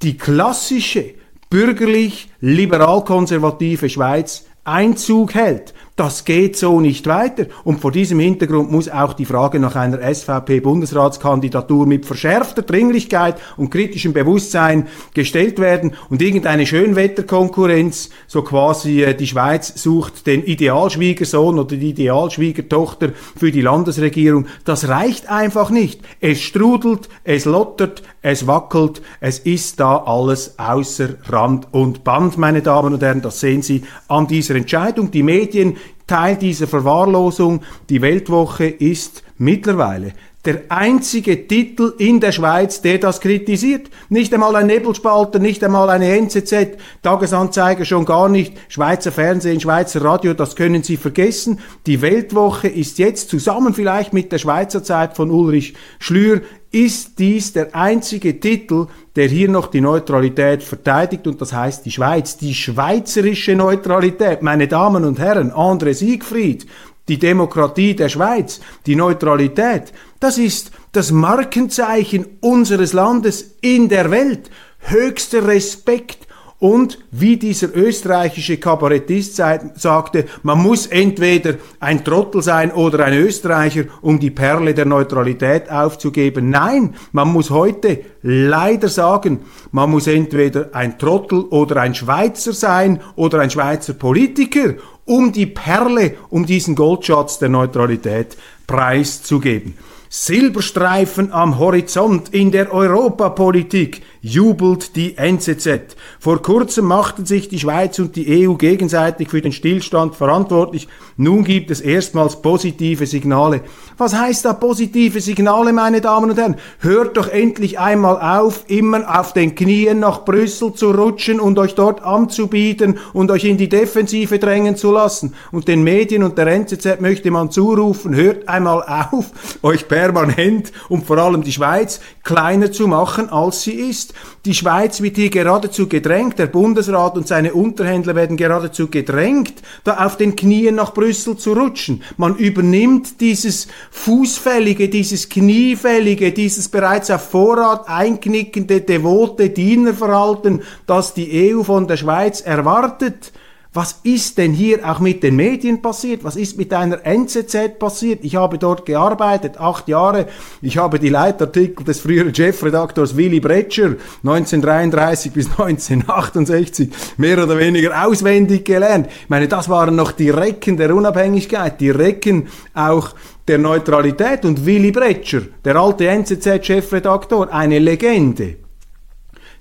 die 0.03 0.19
klassische 0.19 1.15
bürgerlich-liberal-konservative 1.49 3.89
Schweiz 3.89 4.45
Einzug 4.65 5.35
hält. 5.35 5.73
Das 5.97 6.25
geht 6.25 6.57
so 6.57 6.81
nicht 6.81 7.07
weiter. 7.07 7.47
Und 7.63 7.81
vor 7.81 7.93
diesem 7.93 8.19
Hintergrund 8.19 8.69
muss 8.69 8.89
auch 8.89 9.13
die 9.13 9.27
Frage 9.27 9.61
nach 9.61 9.77
einer 9.77 10.01
SVP-Bundesratskandidatur 10.03 11.87
mit 11.87 12.05
verschärfter 12.05 12.63
Dringlichkeit 12.63 13.37
und 13.57 13.71
kritischem 13.71 14.13
Bewusstsein 14.13 14.89
gestellt 15.15 15.61
werden. 15.61 15.95
Und 16.11 16.21
irgendeine 16.21 16.67
Schönwetterkonkurrenz, 16.67 18.11
so 18.27 18.43
quasi 18.43 19.05
äh, 19.05 19.15
die 19.15 19.29
Schweiz 19.29 19.73
sucht 19.81 20.27
den 20.27 20.43
Idealschwiegersohn 20.45 21.61
oder 21.61 21.77
die 21.77 21.91
Idealschwiegertochter 21.91 23.11
für 23.37 23.53
die 23.53 23.61
Landesregierung, 23.61 24.49
das 24.65 24.89
reicht 24.89 25.31
einfach 25.31 25.71
nicht. 25.71 26.01
Es 26.21 26.41
strudelt, 26.41 27.09
es 27.23 27.45
lottert, 27.45 28.03
es 28.21 28.49
wackelt, 28.49 29.01
es 29.21 29.39
ist 29.39 29.79
da 29.79 29.99
alles 29.99 30.59
außer 30.59 31.11
Rand 31.29 31.69
und 31.71 32.03
Band, 32.03 32.37
meine 32.37 32.63
Damen 32.63 32.95
und 32.95 33.03
Herren. 33.03 33.23
Das 33.23 33.39
sehen 33.39 33.63
Sie 33.63 33.85
an 34.09 34.27
dieser 34.27 34.57
Entscheidung. 34.57 35.13
Die 35.13 35.23
Medien 35.23 35.77
Teil 36.07 36.37
dieser 36.37 36.67
Verwahrlosung. 36.67 37.63
Die 37.89 38.03
Weltwoche 38.03 38.67
ist 38.67 39.25
mittlerweile 39.39 40.13
der 40.45 40.63
einzige 40.69 41.49
Titel 41.49 41.95
in 41.99 42.21
der 42.21 42.33
Schweiz, 42.33 42.83
der 42.83 42.99
das 42.99 43.21
kritisiert. 43.21 43.89
Nicht 44.09 44.33
einmal 44.35 44.57
ein 44.57 44.67
Nebelspalter, 44.67 45.39
nicht 45.39 45.65
einmal 45.65 45.91
eine 45.91 46.17
NZZ, 46.17 46.77
Tagesanzeiger 47.03 47.85
schon 47.85 48.05
gar 48.05 48.29
nicht, 48.29 48.55
Schweizer 48.69 49.13
Fernsehen, 49.13 49.61
Schweizer 49.61 50.03
Radio, 50.03 50.35
das 50.35 50.57
können 50.57 50.83
Sie 50.83 50.97
vergessen. 50.97 51.61
Die 51.87 52.03
Weltwoche 52.03 52.69
ist 52.69 52.99
jetzt 52.99 53.31
zusammen 53.31 53.75
vielleicht 53.75 54.13
mit 54.13 54.33
der 54.33 54.39
Schweizer 54.39 54.83
Zeit 54.83 55.17
von 55.17 55.31
Ulrich 55.31 55.75
Schlür 55.99 56.43
ist 56.75 57.21
dies 57.21 57.53
der 57.53 57.75
einzige 57.77 58.41
Titel, 58.41 58.89
der 59.15 59.29
hier 59.29 59.49
noch 59.49 59.69
die 59.69 59.81
Neutralität 59.81 60.65
verteidigt 60.65 61.25
und 61.29 61.41
das 61.41 61.53
heißt 61.53 61.87
die 61.87 61.93
Schweiz, 61.93 62.37
die 62.37 62.53
schweizerische 62.53 63.55
Neutralität. 63.55 64.43
Meine 64.43 64.67
Damen 64.67 65.05
und 65.05 65.21
Herren, 65.21 65.53
André 65.53 65.95
Siegfried, 65.95 66.67
die 67.09 67.19
Demokratie 67.19 67.95
der 67.95 68.09
Schweiz, 68.09 68.61
die 68.87 68.97
Neutralität, 68.97 69.93
das 70.21 70.39
ist 70.39 70.71
das 70.93 71.11
Markenzeichen 71.11 72.27
unseres 72.41 72.93
Landes 72.93 73.57
in 73.61 73.89
der 73.89 74.11
Welt. 74.11 74.51
Höchster 74.79 75.47
Respekt 75.47 76.25
und 76.65 76.99
wie 77.11 77.37
dieser 77.37 77.77
österreichische 77.77 78.57
Kabarettist 78.57 79.37
sagte, 79.37 80.25
man 80.43 80.63
muss 80.63 80.87
entweder 80.87 81.57
ein 81.79 82.05
Trottel 82.05 82.43
sein 82.43 82.73
oder 82.73 83.05
ein 83.05 83.13
Österreicher, 83.13 83.85
um 84.01 84.19
die 84.19 84.31
Perle 84.31 84.73
der 84.73 84.87
Neutralität 84.87 85.71
aufzugeben. 85.71 86.49
Nein, 86.49 86.95
man 87.13 87.29
muss 87.29 87.51
heute 87.51 88.01
leider 88.23 88.89
sagen, 88.89 89.41
man 89.73 89.91
muss 89.91 90.07
entweder 90.07 90.71
ein 90.73 90.97
Trottel 90.99 91.41
oder 91.41 91.83
ein 91.83 91.95
Schweizer 91.95 92.55
sein 92.55 93.01
oder 93.15 93.41
ein 93.41 93.51
Schweizer 93.51 93.93
Politiker, 93.93 94.75
um 95.05 95.33
die 95.33 95.47
Perle, 95.47 96.17
um 96.31 96.47
diesen 96.47 96.75
Goldschatz 96.75 97.39
der 97.39 97.49
Neutralität 97.49 98.37
preiszugeben. 98.67 99.77
Silberstreifen 100.09 101.33
am 101.33 101.59
Horizont 101.59 102.33
in 102.33 102.53
der 102.53 102.73
Europapolitik 102.73 104.03
jubelt 104.25 104.97
die 104.97 105.19
NZZ. 105.19 105.97
Vor 106.19 106.41
kurzem 106.41 106.87
machten 106.87 107.27
sich 107.27 107.51
die 107.51 107.59
Schweiz 107.59 107.99
und 107.99 108.17
die 108.17 108.49
EU 108.49 108.55
gegenseitig 108.55 109.29
für 109.29 109.43
den 109.43 109.53
Stillstand 109.53 110.15
verantwortlich. 110.15 110.89
Nun 111.19 111.45
gibt 111.45 111.71
es 111.71 111.83
erstmals 111.83 112.41
positive 112.41 113.05
Signale. 113.07 113.61
Was 113.99 114.15
heißt 114.15 114.47
da 114.47 114.55
positive 114.55 115.21
Signale, 115.21 115.75
meine 115.75 116.01
Damen 116.01 116.31
und 116.31 116.39
Herren? 116.39 116.57
Hört 116.79 117.19
doch 117.19 117.29
endlich 117.29 117.79
einmal 117.79 118.19
auf, 118.19 118.65
immer 118.67 119.21
auf 119.21 119.35
den 119.35 119.55
Knien 119.55 120.01
nach 120.01 120.25
Brüssel 120.25 120.73
zu 120.73 120.93
rutschen 120.93 121.39
und 121.39 121.59
euch 121.59 121.75
dort 121.75 122.03
anzubieten 122.03 122.99
und 123.13 123.31
euch 123.31 123.45
in 123.45 123.59
die 123.59 123.69
Defensive 123.69 124.39
drängen 124.39 124.75
zu 124.75 124.91
lassen. 124.91 125.35
Und 125.53 125.69
den 125.69 125.85
Medien 125.85 126.23
und 126.23 126.39
der 126.39 126.47
NZZ 126.47 126.99
möchte 127.01 127.31
man 127.31 127.51
zurufen, 127.51 128.15
hört 128.15 128.49
einmal 128.49 128.83
auf, 128.83 129.27
euch 129.63 129.87
permanent 129.87 130.73
und 130.89 131.05
vor 131.07 131.19
allem 131.19 131.43
die 131.43 131.53
Schweiz 131.53 132.01
kleiner 132.25 132.73
zu 132.73 132.89
machen, 132.89 133.29
als 133.29 133.63
sie 133.63 133.75
ist. 133.75 134.15
Die 134.47 134.55
Schweiz 134.55 135.03
wird 135.03 135.17
hier 135.17 135.31
geradezu 135.31 135.89
gedrängt, 135.89 136.39
der 136.39 136.47
Bundesrat 136.47 137.17
und 137.17 137.29
seine 137.29 137.53
Unterhändler 137.53 138.15
werden 138.15 138.37
geradezu 138.37 138.89
gedrängt, 138.89 139.55
da 139.85 140.05
auf 140.05 140.17
den 140.17 140.35
Knien 140.35 140.75
nach 140.75 140.95
Brüssel 140.95 141.37
zu 141.37 141.53
rutschen. 141.53 142.03
Man 142.17 142.37
übernimmt 142.37 143.21
dieses 143.21 143.69
Fußfällige, 143.91 144.89
dieses 144.89 145.29
Kniefällige, 145.29 146.33
dieses 146.33 146.69
bereits 146.69 147.11
auf 147.11 147.31
Vorrat 147.31 147.89
einknickende, 147.89 148.81
devote 148.81 149.51
Dienerverhalten, 149.51 150.63
das 150.87 151.15
die 151.15 151.55
EU 151.55 151.63
von 151.63 151.87
der 151.87 151.99
Schweiz 151.99 152.41
erwartet. 152.41 153.33
Was 153.77 153.99
ist 154.05 154.39
denn 154.39 154.53
hier 154.53 154.89
auch 154.89 155.01
mit 155.01 155.25
den 155.25 155.35
Medien 155.35 155.83
passiert? 155.83 156.23
Was 156.23 156.37
ist 156.37 156.57
mit 156.57 156.73
einer 156.73 157.05
NZZ 157.05 157.77
passiert? 157.81 158.21
Ich 158.23 158.37
habe 158.37 158.57
dort 158.57 158.87
gearbeitet, 158.87 159.59
acht 159.59 159.89
Jahre. 159.89 160.29
Ich 160.63 160.79
habe 160.79 161.01
die 161.01 161.09
Leitartikel 161.09 161.85
des 161.85 161.99
früheren 161.99 162.33
Chefredaktors 162.33 163.17
Willy 163.17 163.41
Bretscher 163.41 163.97
1933 164.23 165.33
bis 165.33 165.47
1968 165.59 166.89
mehr 167.17 167.43
oder 167.43 167.59
weniger 167.59 168.07
auswendig 168.07 168.65
gelernt. 168.65 169.09
Ich 169.25 169.29
meine, 169.29 169.49
das 169.49 169.69
waren 169.69 169.97
noch 169.97 170.13
die 170.13 170.31
Recken 170.31 170.77
der 170.77 170.95
Unabhängigkeit, 170.95 171.81
die 171.81 171.91
Recken 171.91 172.47
auch 172.75 173.11
der 173.49 173.59
Neutralität. 173.59 174.45
Und 174.45 174.65
Willy 174.65 174.93
Bretscher, 174.93 175.43
der 175.65 175.75
alte 175.75 176.07
NZZ-Chefredaktor, 176.07 177.53
eine 177.53 177.81
Legende 177.81 178.64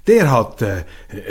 der 0.08 0.32
hat 0.32 0.62
äh, 0.62 0.84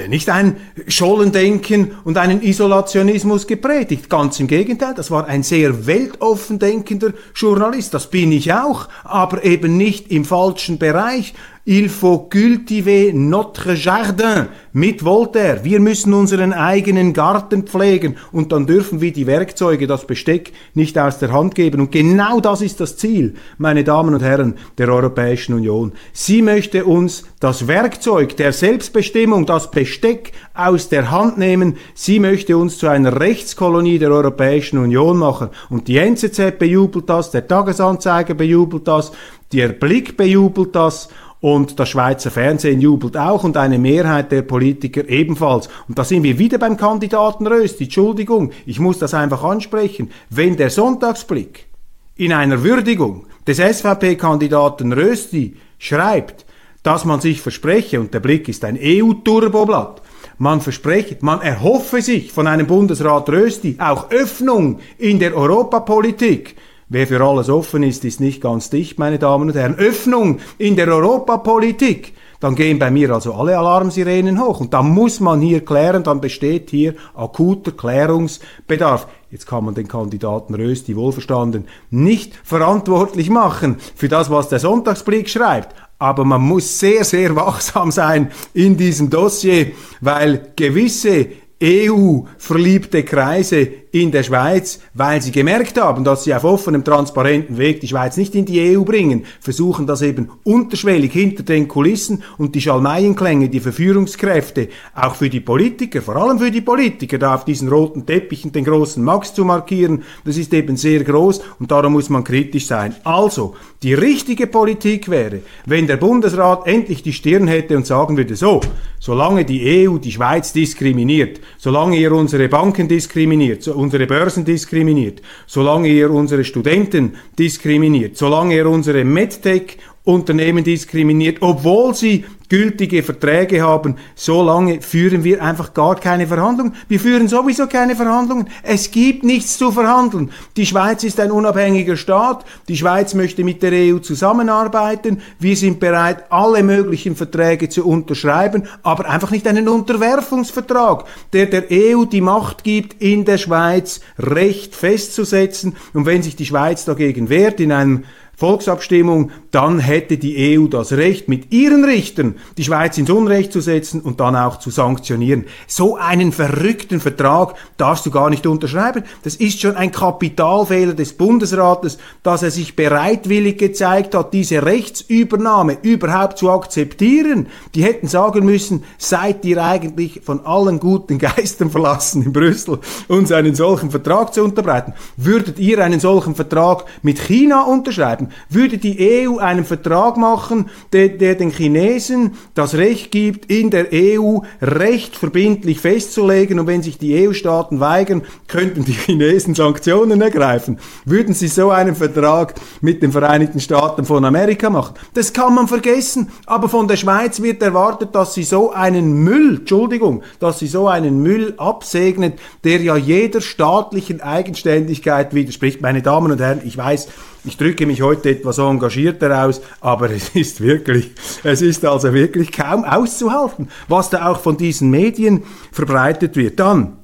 nicht 0.09 0.31
ein 0.31 0.57
Schollendenken 0.89 1.93
und 2.05 2.17
einen 2.17 2.41
Isolationismus 2.41 3.47
gepredigt. 3.47 4.09
Ganz 4.09 4.41
im 4.41 4.47
Gegenteil, 4.47 4.95
das 4.95 5.11
war 5.11 5.27
ein 5.27 5.43
sehr 5.43 5.87
weltoffen 5.87 6.59
denkender 6.59 7.13
Journalist. 7.35 7.93
Das 7.93 8.09
bin 8.09 8.33
ich 8.33 8.55
auch, 8.55 8.89
aber 9.05 9.45
eben 9.45 9.77
nicht 9.77 10.11
im 10.11 10.25
falschen 10.25 10.79
Bereich. 10.79 11.35
Il 11.65 11.91
faut 11.91 12.29
cultiver 12.29 13.13
notre 13.13 13.77
jardin 13.77 14.49
mit 14.73 15.05
Voltaire. 15.05 15.63
Wir 15.63 15.79
müssen 15.79 16.13
unseren 16.13 16.53
eigenen 16.53 17.13
Garten 17.13 17.69
pflegen 17.69 18.17
und 18.33 18.51
dann 18.51 18.67
dürfen 18.67 19.01
wir 19.01 19.13
die 19.13 19.29
Werkzeuge, 19.29 19.87
das 19.87 20.05
Besteck 20.05 20.53
nicht 20.75 20.99
aus 20.99 21.21
der 21.21 21.31
Hand 21.31 21.55
geben. 21.55 21.81
Und 21.81 21.93
genau 21.93 22.41
das 22.41 22.63
ist 22.63 22.81
das 22.81 22.97
Ziel, 22.97 23.35
meine 23.59 23.85
Damen 23.85 24.13
und 24.13 24.25
Herren 24.25 24.57
der 24.77 24.89
Europäischen 24.89 25.55
Union. 25.55 25.93
Sie 26.13 26.43
möchte 26.43 26.85
uns 26.85 27.29
das 27.39 27.69
Werkzeug 27.69 28.37
der 28.37 28.53
Selbstbestimmung, 28.53 29.47
das 29.47 29.71
Besteck 29.71 30.33
aus 30.55 30.89
der 30.89 31.13
Hand 31.13 31.39
nehmen. 31.39 31.77
Sie 31.95 32.19
möchte 32.19 32.57
uns 32.57 32.77
zu 32.79 32.89
einer 32.89 33.21
Rechtskolonie 33.21 34.01
der 34.01 34.11
Europäischen 34.11 34.79
Union 34.79 35.17
machen. 35.17 35.51
Und 35.71 35.87
die 35.87 35.99
NZZ 35.99 36.59
bejubelt 36.59 37.09
das, 37.09 37.31
der 37.31 37.47
Tagesanzeiger 37.47 38.35
bejubelt 38.35 38.89
das, 38.89 39.13
der 39.53 39.69
Blick 39.69 40.17
bejubelt 40.17 40.75
das 40.75 41.09
und 41.43 41.81
das 41.81 41.89
Schweizer 41.89 42.31
Fernsehen 42.31 42.81
jubelt 42.81 43.17
auch 43.17 43.43
und 43.43 43.57
eine 43.57 43.77
Mehrheit 43.77 44.31
der 44.31 44.43
Politiker 44.43 45.07
ebenfalls. 45.09 45.69
Und 45.89 45.99
da 45.99 46.05
sind 46.05 46.23
wir 46.23 46.39
wieder 46.39 46.57
beim 46.57 46.77
Kandidaten 46.77 47.49
Rösti. 47.49 47.85
Entschuldigung, 47.85 48.53
ich 48.65 48.79
muss 48.79 49.01
das 49.01 49.13
einfach 49.13 49.43
ansprechen. 49.43 50.13
Wenn 50.31 50.57
der 50.57 50.71
Sonntagsblick 50.71 51.67
in 52.15 52.33
einer 52.33 52.63
Würdigung 52.63 53.27
des 53.45 53.59
SVP-Kandidaten 53.59 54.93
Rösti 54.93 55.57
schreibt, 55.79 56.47
dass 56.85 57.05
man 57.05 57.21
sich 57.21 57.41
verspreche, 57.41 57.99
und 57.99 58.15
der 58.15 58.21
Blick 58.21 58.49
ist 58.49 58.65
ein 58.65 58.79
EU-Turboblatt, 58.81 60.01
man 60.39 60.61
verspreche, 60.61 61.19
man 61.23 61.41
erhoffe 61.41 62.03
sich 62.03 62.31
von 62.31 62.47
einem 62.47 62.69
Bundesrat 62.69 63.29
Rösti 63.29 63.77
auch 63.81 64.13
Öffnung 64.13 64.79
in 64.97 65.19
der 65.19 65.37
Europapolitik, 65.37 66.55
Wer 66.95 67.07
für 67.07 67.25
alles 67.25 67.49
offen 67.49 67.85
ist, 67.85 68.05
ist 68.05 68.21
nicht 68.21 68.43
ganz 68.43 68.69
dicht, 68.69 68.99
meine 68.99 69.19
Damen 69.19 69.49
und 69.49 69.57
Herren. 69.57 69.77
Öffnung 69.77 70.41
in 70.59 70.77
der 70.77 70.89
Europapolitik. 70.89 72.13
Dann 72.39 72.55
gehen 72.55 72.79
bei 72.79 72.91
mir 72.91 73.13
also 73.13 73.33
alle 73.33 73.57
Alarmsirenen 73.57 74.39
hoch. 74.39 74.61
Und 74.61 74.75
da 74.75 74.83
muss 74.83 75.19
man 75.19 75.41
hier 75.41 75.65
klären, 75.65 76.03
dann 76.03 76.21
besteht 76.21 76.69
hier 76.69 76.95
akuter 77.15 77.73
Klärungsbedarf. 77.73 79.09
Jetzt 79.31 79.47
kann 79.47 79.65
man 79.65 79.75
den 79.75 79.89
Kandidaten 79.89 80.55
Rösti 80.55 80.95
wohlverstanden 80.95 81.65
nicht 81.89 82.39
verantwortlich 82.45 83.31
machen 83.31 83.79
für 83.95 84.11
das, 84.11 84.31
was 84.31 84.51
der 84.51 84.59
Sonntagsblick 84.59 85.31
schreibt. 85.31 85.75
Aber 85.99 86.27
man 86.27 86.43
muss 86.43 86.79
sehr, 86.79 87.05
sehr 87.05 87.35
wachsam 87.35 87.91
sein 87.91 88.31
in 88.53 88.77
diesem 88.77 89.09
Dossier, 89.09 89.69
weil 90.03 90.53
gewisse 90.57 91.29
EU-verliebte 91.63 93.03
Kreise 93.03 93.82
in 93.93 94.11
der 94.11 94.23
Schweiz, 94.23 94.81
weil 94.95 95.21
sie 95.21 95.33
gemerkt 95.33 95.79
haben, 95.79 96.03
dass 96.03 96.25
sie 96.25 96.35
auf 96.35 96.45
offenem, 96.45 96.83
transparenten 96.83 97.59
Weg 97.59 97.81
die 97.81 97.89
Schweiz 97.89 98.17
nicht 98.17 98.35
in 98.35 98.47
die 98.47 98.75
EU 98.75 98.83
bringen, 98.85 99.27
versuchen 99.39 99.87
das 99.87 100.01
eben 100.01 100.31
unterschwellig 100.45 101.13
hinter 101.13 101.43
den 101.43 101.69
Kulissen 101.69 102.23
und 102.39 102.55
die 102.55 102.63
Schalmeienklänge, 102.63 103.51
die 103.51 103.61
Verführungskräfte, 103.61 104.69
auch 104.95 105.15
für 105.15 105.29
die 105.29 105.41
Politiker, 105.41 106.01
vor 106.01 106.17
allem 106.17 106.39
für 106.39 106.51
die 106.51 106.63
Politiker, 106.63 107.19
da 107.19 107.35
auf 107.35 107.45
diesen 107.45 107.69
roten 107.69 108.07
Teppichen 108.07 108.51
den 108.51 108.65
großen 108.65 109.05
Max 109.05 109.35
zu 109.35 109.45
markieren, 109.45 110.05
das 110.25 110.39
ist 110.39 110.55
eben 110.55 110.79
sehr 110.79 111.05
groß 111.05 111.43
und 111.61 111.71
darum 111.71 111.93
muss 111.93 112.09
man 112.09 112.25
kritisch 112.25 112.67
sein. 112.67 112.95
Also, 113.05 113.55
die 113.83 113.93
richtige 113.93 114.47
Politik 114.47 115.11
wäre, 115.11 115.41
wenn 115.67 115.87
der 115.87 115.99
Bundesrat 115.99 116.67
endlich 116.67 117.03
die 117.03 117.13
Stirn 117.13 117.47
hätte 117.47 117.77
und 117.77 117.87
sagen 117.87 118.17
würde, 118.17 118.37
so, 118.37 118.61
solange 119.01 119.45
die 119.45 119.87
EU 119.87 119.99
die 119.99 120.13
Schweiz 120.13 120.53
diskriminiert, 120.53 121.41
solange 121.59 121.97
ihr 121.97 122.13
unsere 122.13 122.49
Banken 122.49 122.89
diskriminiert, 122.89 123.63
so 123.63 123.82
unsere 123.83 124.07
Börsen 124.07 124.45
diskriminiert, 124.45 125.21
solange 125.47 125.89
ihr 125.89 126.11
unsere 126.11 126.45
Studenten 126.45 127.17
diskriminiert, 127.39 128.17
solange 128.17 128.55
ihr 128.55 128.67
unsere 128.67 129.05
MedTech 129.05 129.79
Unternehmen 130.05 130.65
diskriminiert, 130.65 131.39
obwohl 131.43 131.95
sie 131.95 132.25
gültige 132.49 133.03
Verträge 133.05 133.63
haben, 133.63 133.97
solange 134.17 134.83
führen 134.83 135.23
wir 135.23 135.43
einfach 135.43 135.73
gar 135.73 135.95
keine 135.95 136.27
Verhandlungen. 136.27 136.75
Wir 136.89 137.01
führen 137.01 137.29
sowieso 137.29 137.67
keine 137.69 137.95
Verhandlungen. 137.95 138.49
Es 138.63 138.91
gibt 138.91 139.23
nichts 139.23 139.57
zu 139.57 139.71
verhandeln. 139.71 140.31
Die 140.57 140.67
Schweiz 140.67 141.05
ist 141.05 141.21
ein 141.21 141.31
unabhängiger 141.31 141.97
Staat. 141.97 142.45
Die 142.69 142.77
Schweiz 142.77 143.15
möchte 143.15 143.45
mit 143.45 143.63
der 143.63 143.73
EU 143.73 144.01
zusammenarbeiten. 144.01 145.23
Wir 145.39 145.57
sind 145.57 145.81
bereit, 145.81 146.25
alle 146.31 146.63
möglichen 146.65 147.17
Verträge 147.17 147.69
zu 147.69 147.87
unterschreiben, 147.87 148.65
aber 148.83 149.09
einfach 149.09 149.31
nicht 149.31 149.47
einen 149.47 149.69
Unterwerfungsvertrag, 149.69 151.05
der 151.33 151.47
der 151.47 151.65
EU 151.71 152.05
die 152.05 152.21
Macht 152.21 152.65
gibt, 152.65 153.01
in 153.01 153.25
der 153.25 153.39
Schweiz 153.39 154.01
Recht 154.19 154.75
festzusetzen. 154.75 155.77
Und 155.95 156.07
wenn 156.07 156.23
sich 156.23 156.37
die 156.37 156.47
Schweiz 156.47 156.85
dagegen 156.85 157.31
wehrt, 157.31 157.61
in 157.61 157.73
einem 157.73 158.05
Volksabstimmung, 158.37 159.31
dann 159.53 159.79
hätte 159.79 160.17
die 160.17 160.59
EU 160.59 160.67
das 160.67 160.93
Recht, 160.93 161.29
mit 161.29 161.53
ihren 161.53 161.85
Richtern 161.85 162.37
die 162.57 162.65
Schweiz 162.65 162.97
ins 162.97 163.11
Unrecht 163.11 163.53
zu 163.53 163.61
setzen 163.61 164.01
und 164.01 164.19
dann 164.19 164.35
auch 164.35 164.59
zu 164.59 164.71
sanktionieren. 164.71 165.45
So 165.67 165.97
einen 165.97 166.33
verrückten 166.33 167.01
Vertrag 167.01 167.55
darfst 167.77 168.07
du 168.07 168.11
gar 168.11 168.31
nicht 168.31 168.47
unterschreiben. 168.47 169.05
Das 169.23 169.37
ist 169.37 169.61
schon 169.61 169.77
ein 169.77 169.93
Kapitalfehler 169.93 170.95
des 170.95 171.13
Bundesrates, 171.13 171.99
dass 172.23 172.43
er 172.43 172.51
sich 172.51 172.77
bereitwillig 172.77 173.59
gezeigt 173.59 174.15
hat, 174.15 174.33
diese 174.33 174.65
Rechtsübernahme 174.65 175.77
überhaupt 175.83 176.39
zu 176.39 176.51
akzeptieren. 176.51 177.47
Die 177.75 177.85
hätten 177.85 178.09
sagen 178.09 178.47
müssen, 178.47 178.85
seid 178.97 179.45
ihr 179.45 179.63
eigentlich 179.63 180.23
von 180.25 180.47
allen 180.47 180.81
guten 180.81 181.19
Geistern 181.19 181.71
verlassen 181.71 182.23
in 182.23 182.33
Brüssel, 182.33 182.79
uns 183.07 183.31
einen 183.31 183.55
solchen 183.55 183.91
Vertrag 183.91 184.33
zu 184.33 184.43
unterbreiten. 184.43 184.95
Würdet 185.19 185.59
ihr 185.59 185.85
einen 185.85 186.01
solchen 186.01 186.35
Vertrag 186.35 186.87
mit 187.03 187.19
China 187.19 187.65
unterschreiben? 187.65 188.31
Würde 188.49 188.79
die 188.79 189.29
EU 189.29 189.42
einen 189.43 189.65
Vertrag 189.65 190.17
machen, 190.17 190.71
der, 190.93 191.09
der 191.09 191.35
den 191.35 191.51
Chinesen 191.51 192.33
das 192.55 192.75
Recht 192.75 193.11
gibt, 193.11 193.51
in 193.51 193.71
der 193.71 193.89
EU 193.93 194.39
recht 194.61 195.17
verbindlich 195.17 195.81
festzulegen 195.81 196.59
und 196.59 196.67
wenn 196.67 196.83
sich 196.83 196.99
die 196.99 197.27
EU-Staaten 197.27 197.81
weigern, 197.81 198.23
könnten 198.49 198.85
die 198.85 198.93
Chinesen 198.93 199.55
Sanktionen 199.55 200.21
ergreifen. 200.21 200.79
Würden 201.05 201.35
sie 201.35 201.49
so 201.49 201.71
einen 201.71 201.95
Vertrag 201.95 202.55
mit 202.81 203.03
den 203.03 203.13
Vereinigten 203.13 203.61
Staaten 203.61 204.05
von 204.05 204.25
Amerika 204.25 204.71
machen? 204.71 204.95
Das 205.15 205.33
kann 205.33 205.55
man 205.55 205.69
vergessen, 205.69 206.31
aber 206.47 206.69
von 206.69 206.89
der 206.89 206.97
Schweiz 206.97 207.43
wird 207.43 207.63
erwartet, 207.63 208.15
dass 208.15 208.35
sie 208.35 208.45
so 208.45 208.73
einen 208.73 209.25
Müll, 209.25 209.57
Entschuldigung, 209.59 210.23
dass 210.41 210.59
sie 210.59 210.67
so 210.67 210.89
einen 210.89 211.23
Müll 211.23 211.55
absegnet, 211.57 212.39
der 212.65 212.81
ja 212.81 212.97
jeder 212.97 213.41
staatlichen 213.41 214.21
Eigenständigkeit 214.21 215.35
widerspricht. 215.35 215.81
Meine 215.81 216.03
Damen 216.03 216.33
und 216.33 216.41
Herren, 216.41 216.61
ich 216.65 216.77
weiß, 216.77 217.09
ich 217.45 217.57
drücke 217.57 217.87
mich 217.87 218.03
heute 218.03 218.31
etwas 218.31 218.59
engagierter 218.59 219.45
aus, 219.45 219.61
aber 219.81 220.11
es 220.11 220.31
ist 220.35 220.61
wirklich, 220.61 221.13
es 221.43 221.63
ist 221.63 221.85
also 221.85 222.15
wirklich 222.15 222.53
kaum 222.53 222.85
auszuhalten, 222.85 223.69
was 223.89 224.11
da 224.11 224.29
auch 224.29 224.41
von 224.41 224.57
diesen 224.57 224.91
Medien 224.91 225.43
verbreitet 225.73 226.37
wird. 226.37 226.61
Dann, 226.61 226.99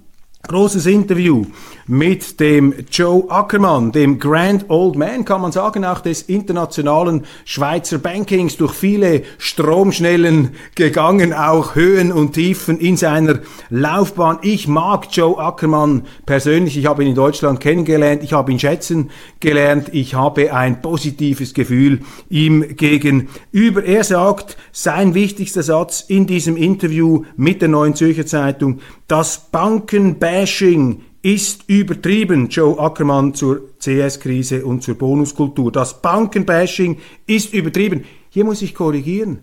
großes 0.46 0.86
Interview 0.86 1.44
mit 1.88 2.38
dem 2.38 2.74
Joe 2.92 3.24
Ackermann, 3.28 3.92
dem 3.92 4.18
Grand 4.18 4.68
Old 4.68 4.96
Man, 4.96 5.24
kann 5.24 5.40
man 5.40 5.52
sagen, 5.52 5.84
auch 5.84 6.00
des 6.00 6.22
internationalen 6.22 7.24
Schweizer 7.44 7.98
Bankings, 7.98 8.56
durch 8.56 8.74
viele 8.74 9.22
Stromschnellen 9.38 10.50
gegangen, 10.74 11.32
auch 11.32 11.74
Höhen 11.74 12.12
und 12.12 12.34
Tiefen 12.34 12.78
in 12.78 12.96
seiner 12.96 13.40
Laufbahn. 13.68 14.38
Ich 14.42 14.68
mag 14.68 15.08
Joe 15.10 15.38
Ackermann 15.38 16.02
persönlich, 16.24 16.76
ich 16.76 16.86
habe 16.86 17.02
ihn 17.02 17.10
in 17.10 17.14
Deutschland 17.14 17.58
kennengelernt, 17.58 18.22
ich 18.22 18.32
habe 18.32 18.52
ihn 18.52 18.60
schätzen 18.60 19.10
gelernt, 19.40 19.88
ich 19.92 20.14
habe 20.14 20.52
ein 20.52 20.82
positives 20.82 21.52
Gefühl 21.52 22.02
ihm 22.30 22.76
gegenüber. 22.76 23.82
Er 23.84 24.04
sagt, 24.04 24.56
sein 24.72 25.14
wichtigster 25.14 25.62
Satz 25.62 26.04
in 26.06 26.26
diesem 26.26 26.56
Interview 26.56 27.24
mit 27.36 27.60
der 27.60 27.68
Neuen 27.68 27.94
Zürcher 27.94 28.26
Zeitung, 28.26 28.80
das 29.08 29.50
Bankenbashing 29.50 31.02
ist 31.22 31.64
übertrieben, 31.66 32.48
Joe 32.48 32.78
Ackermann 32.78 33.34
zur 33.34 33.62
CS-Krise 33.78 34.64
und 34.64 34.82
zur 34.82 34.94
Bonuskultur. 34.94 35.72
Das 35.72 36.00
Bankenbashing 36.00 36.98
ist 37.26 37.52
übertrieben. 37.52 38.04
Hier 38.30 38.44
muss 38.44 38.62
ich 38.62 38.74
korrigieren. 38.74 39.40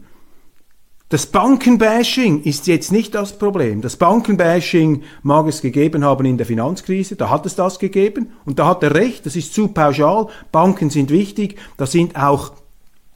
Das 1.10 1.28
Bankenbashing 1.28 2.44
ist 2.44 2.66
jetzt 2.68 2.92
nicht 2.92 3.14
das 3.14 3.38
Problem. 3.38 3.82
Das 3.82 3.98
Bankenbashing 3.98 5.04
mag 5.22 5.48
es 5.48 5.62
gegeben 5.62 6.04
haben 6.04 6.26
in 6.26 6.38
der 6.38 6.48
Finanzkrise, 6.48 7.16
da 7.16 7.30
hat 7.30 7.46
es 7.46 7.56
das 7.56 7.78
gegeben 7.78 8.32
und 8.46 8.58
da 8.58 8.68
hat 8.68 8.82
er 8.82 8.96
recht, 8.96 9.26
das 9.26 9.36
ist 9.36 9.54
zu 9.54 9.68
pauschal. 9.68 10.28
Banken 10.52 10.90
sind 10.90 11.12
wichtig, 11.12 11.58
da 11.78 11.86
sind 11.86 12.16
auch 12.16 12.54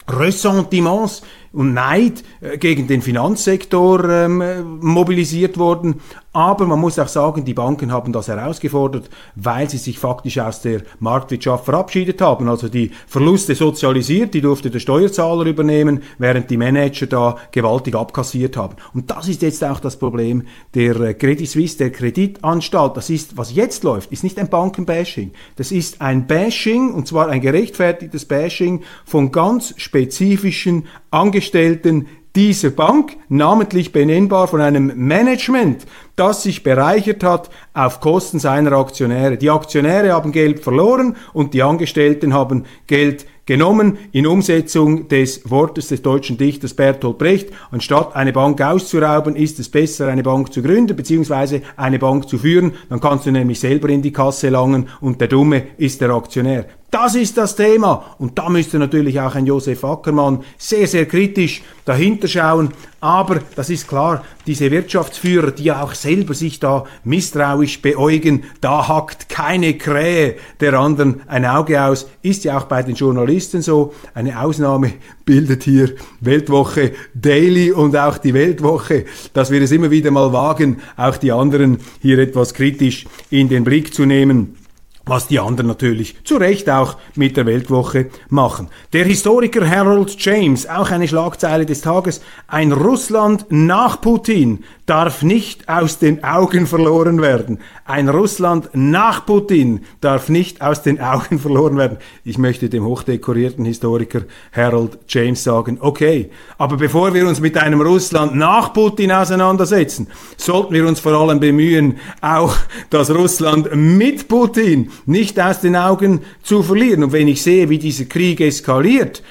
Ressentiments 0.08 1.22
und 1.52 1.74
Neid 1.74 2.24
äh, 2.42 2.58
gegen 2.58 2.88
den 2.88 3.02
Finanzsektor 3.02 4.08
ähm, 4.10 4.80
mobilisiert 4.82 5.58
worden. 5.58 6.02
Aber 6.32 6.68
man 6.68 6.80
muss 6.80 7.00
auch 7.00 7.08
sagen, 7.08 7.44
die 7.44 7.56
Banken 7.56 7.92
haben 7.92 8.14
das 8.14 8.28
herausgefordert, 8.28 9.10
weil 9.36 9.68
sie 9.68 9.80
sich 9.80 9.98
faktisch 9.98 10.38
aus 10.38 10.62
der 10.62 10.84
Marktwirtschaft 11.00 11.66
verabschiedet 11.66 12.22
haben. 12.22 12.48
Also 12.48 12.70
die 12.70 12.92
Verluste 13.08 13.56
sozialisiert, 13.56 14.36
die 14.36 14.42
durfte 14.42 14.70
der 14.70 14.80
Steuerzahler 14.80 15.46
übernehmen, 15.46 16.04
während 16.20 16.52
die 16.52 16.58
Manager 16.58 17.08
da 17.08 17.38
gewaltig 17.52 17.96
abkassiert 17.96 18.58
haben. 18.58 18.76
Und 18.94 19.10
das 19.10 19.28
ist 19.28 19.42
jetzt 19.42 19.64
auch 19.64 19.80
das 19.80 19.98
Problem 19.98 20.44
der 20.76 21.00
äh, 21.00 21.14
Credit 21.16 21.50
Suisse, 21.50 21.80
der 21.80 21.92
Kreditanstalt. 21.92 22.96
Das 22.96 23.10
ist, 23.10 23.36
was 23.36 23.56
jetzt 23.56 23.84
läuft, 23.84 24.12
ist 24.12 24.24
nicht 24.24 24.38
ein 24.38 24.50
Bankenbashing. 24.50 25.32
Das 25.56 25.72
ist 25.72 26.00
ein 26.00 26.28
Bashing, 26.28 26.94
und 26.94 27.08
zwar 27.08 27.30
ein 27.30 27.42
gerechtfertigtes 27.42 28.26
Bashing 28.26 28.84
von 29.04 29.32
ganz 29.32 29.74
spezifischen 29.78 30.86
Angestellten 31.12 32.08
dieser 32.36 32.70
Bank, 32.70 33.18
namentlich 33.28 33.92
benennbar 33.92 34.48
von 34.48 34.62
einem 34.62 34.94
Management, 34.96 35.86
das 36.16 36.44
sich 36.44 36.64
bereichert 36.64 37.24
hat 37.24 37.50
auf 37.74 38.00
Kosten 38.02 38.40
seiner 38.40 38.74
Aktionäre. 38.74 39.38
Die 39.38 39.50
Aktionäre 39.50 40.14
haben 40.14 40.32
Geld 40.32 40.60
verloren 40.60 41.16
und 41.34 41.54
die 41.54 41.64
Angestellten 41.64 42.34
haben 42.34 42.66
Geld 42.86 43.26
genommen 43.50 43.98
in 44.12 44.28
Umsetzung 44.28 45.08
des 45.08 45.50
Wortes 45.50 45.88
des 45.88 46.04
deutschen 46.04 46.38
Dichters 46.38 46.76
Bertolt 46.76 47.18
Brecht. 47.18 47.50
Anstatt 47.72 48.16
eine 48.16 48.32
Bank 48.32 48.62
auszurauben, 48.62 49.36
ist 49.36 49.60
es 49.60 49.70
besser, 49.70 50.08
eine 50.08 50.22
Bank 50.22 50.54
zu 50.54 50.62
gründen 50.62 50.96
bzw. 50.96 51.62
eine 51.76 51.98
Bank 51.98 52.30
zu 52.30 52.38
führen. 52.38 52.74
Dann 52.90 53.00
kannst 53.00 53.26
du 53.26 53.32
nämlich 53.32 53.60
selber 53.60 53.90
in 53.90 54.04
die 54.04 54.14
Kasse 54.14 54.50
langen 54.50 54.88
und 55.02 55.20
der 55.20 55.30
Dumme 55.30 55.64
ist 55.78 56.00
der 56.00 56.12
Aktionär. 56.12 56.68
Das 56.92 57.14
ist 57.14 57.38
das 57.38 57.56
Thema. 57.56 58.16
Und 58.18 58.40
da 58.40 58.50
müsste 58.50 58.80
natürlich 58.80 59.20
auch 59.20 59.36
ein 59.36 59.46
Josef 59.46 59.84
Ackermann 59.84 60.44
sehr, 60.58 60.88
sehr 60.88 61.06
kritisch 61.06 61.62
dahinter 61.86 62.28
schauen. 62.28 62.70
Aber 63.00 63.40
das 63.56 63.70
ist 63.70 63.88
klar, 63.88 64.24
diese 64.48 64.72
Wirtschaftsführer, 64.72 65.52
die 65.52 65.72
auch 65.72 65.94
selber 65.94 66.34
sich 66.34 66.60
da 66.60 66.86
misstrauisch 67.04 67.82
beäugen, 67.82 68.44
da 68.60 68.88
hackt 68.88 69.30
keine 69.30 69.76
Krähe 69.76 70.36
der 70.60 70.74
anderen 70.74 71.22
ein 71.28 71.46
Auge 71.46 71.82
aus, 71.82 72.10
ist 72.24 72.44
ja 72.44 72.58
auch 72.58 72.66
bei 72.66 72.82
den 72.84 72.96
Journalisten 72.96 73.62
so. 73.62 73.94
Eine 74.14 74.42
Ausnahme 74.42 74.94
bildet 75.26 75.64
hier 75.64 75.94
Weltwoche 76.20 76.92
Daily 77.14 77.72
und 77.72 77.96
auch 77.96 78.18
die 78.18 78.34
Weltwoche, 78.34 79.06
dass 79.34 79.52
wir 79.52 79.62
es 79.62 79.72
immer 79.72 79.92
wieder 79.92 80.12
mal 80.12 80.34
wagen, 80.34 80.82
auch 80.98 81.18
die 81.18 81.32
anderen 81.32 81.78
hier 82.02 82.18
etwas 82.18 82.54
kritisch 82.54 83.06
in 83.30 83.48
den 83.48 83.64
Blick 83.64 83.94
zu 83.94 84.06
nehmen 84.06 84.59
was 85.06 85.28
die 85.28 85.40
anderen 85.40 85.68
natürlich 85.68 86.16
zu 86.24 86.38
Recht 86.38 86.70
auch 86.70 86.98
mit 87.16 87.38
der 87.38 87.46
Weltwoche 87.46 88.10
machen. 88.30 88.70
Der 88.94 89.06
Historiker 89.06 89.68
Harold 89.68 90.16
James, 90.24 90.68
auch 90.68 90.92
eine 90.92 91.08
Schlagzeile 91.08 91.66
des 91.66 91.82
Tages, 91.82 92.22
ein 92.48 92.72
Russland 92.72 93.46
nach 93.50 94.02
Putin 94.02 94.64
darf 94.90 95.22
nicht 95.22 95.70
aus 95.70 96.00
den 96.00 96.24
Augen 96.24 96.66
verloren 96.66 97.22
werden. 97.22 97.60
Ein 97.86 98.10
Russland 98.10 98.70
nach 98.74 99.24
Putin 99.24 99.82
darf 100.02 100.30
nicht 100.30 100.64
aus 100.64 100.82
den 100.82 101.00
Augen 101.00 101.38
verloren 101.40 101.78
werden. 101.78 102.00
Ich 102.24 102.40
möchte 102.40 102.70
dem 102.70 102.84
hochdekorierten 102.84 103.66
Historiker 103.66 104.24
Harold 104.52 104.98
James 105.08 105.44
sagen, 105.44 105.78
okay, 105.80 106.32
aber 106.58 106.78
bevor 106.78 107.14
wir 107.14 107.28
uns 107.28 107.40
mit 107.40 107.56
einem 107.58 107.82
Russland 107.82 108.36
nach 108.36 108.74
Putin 108.74 109.12
auseinandersetzen, 109.12 110.08
sollten 110.38 110.74
wir 110.74 110.88
uns 110.88 111.00
vor 111.00 111.14
allem 111.14 111.40
bemühen, 111.40 111.98
auch 112.22 112.56
das 112.90 113.12
Russland 113.12 113.70
mit 113.76 114.28
Putin 114.28 114.90
nicht 115.06 115.40
aus 115.40 115.62
den 115.62 115.76
Augen 115.76 116.22
zu 116.44 116.64
verlieren. 116.64 117.04
Und 117.04 117.12
wenn 117.12 117.28
ich 117.28 117.42
sehe, 117.42 117.70
wie 117.70 117.78
dieser 117.78 118.06
Krieg 118.06 118.42
eskaliert, 118.42 119.24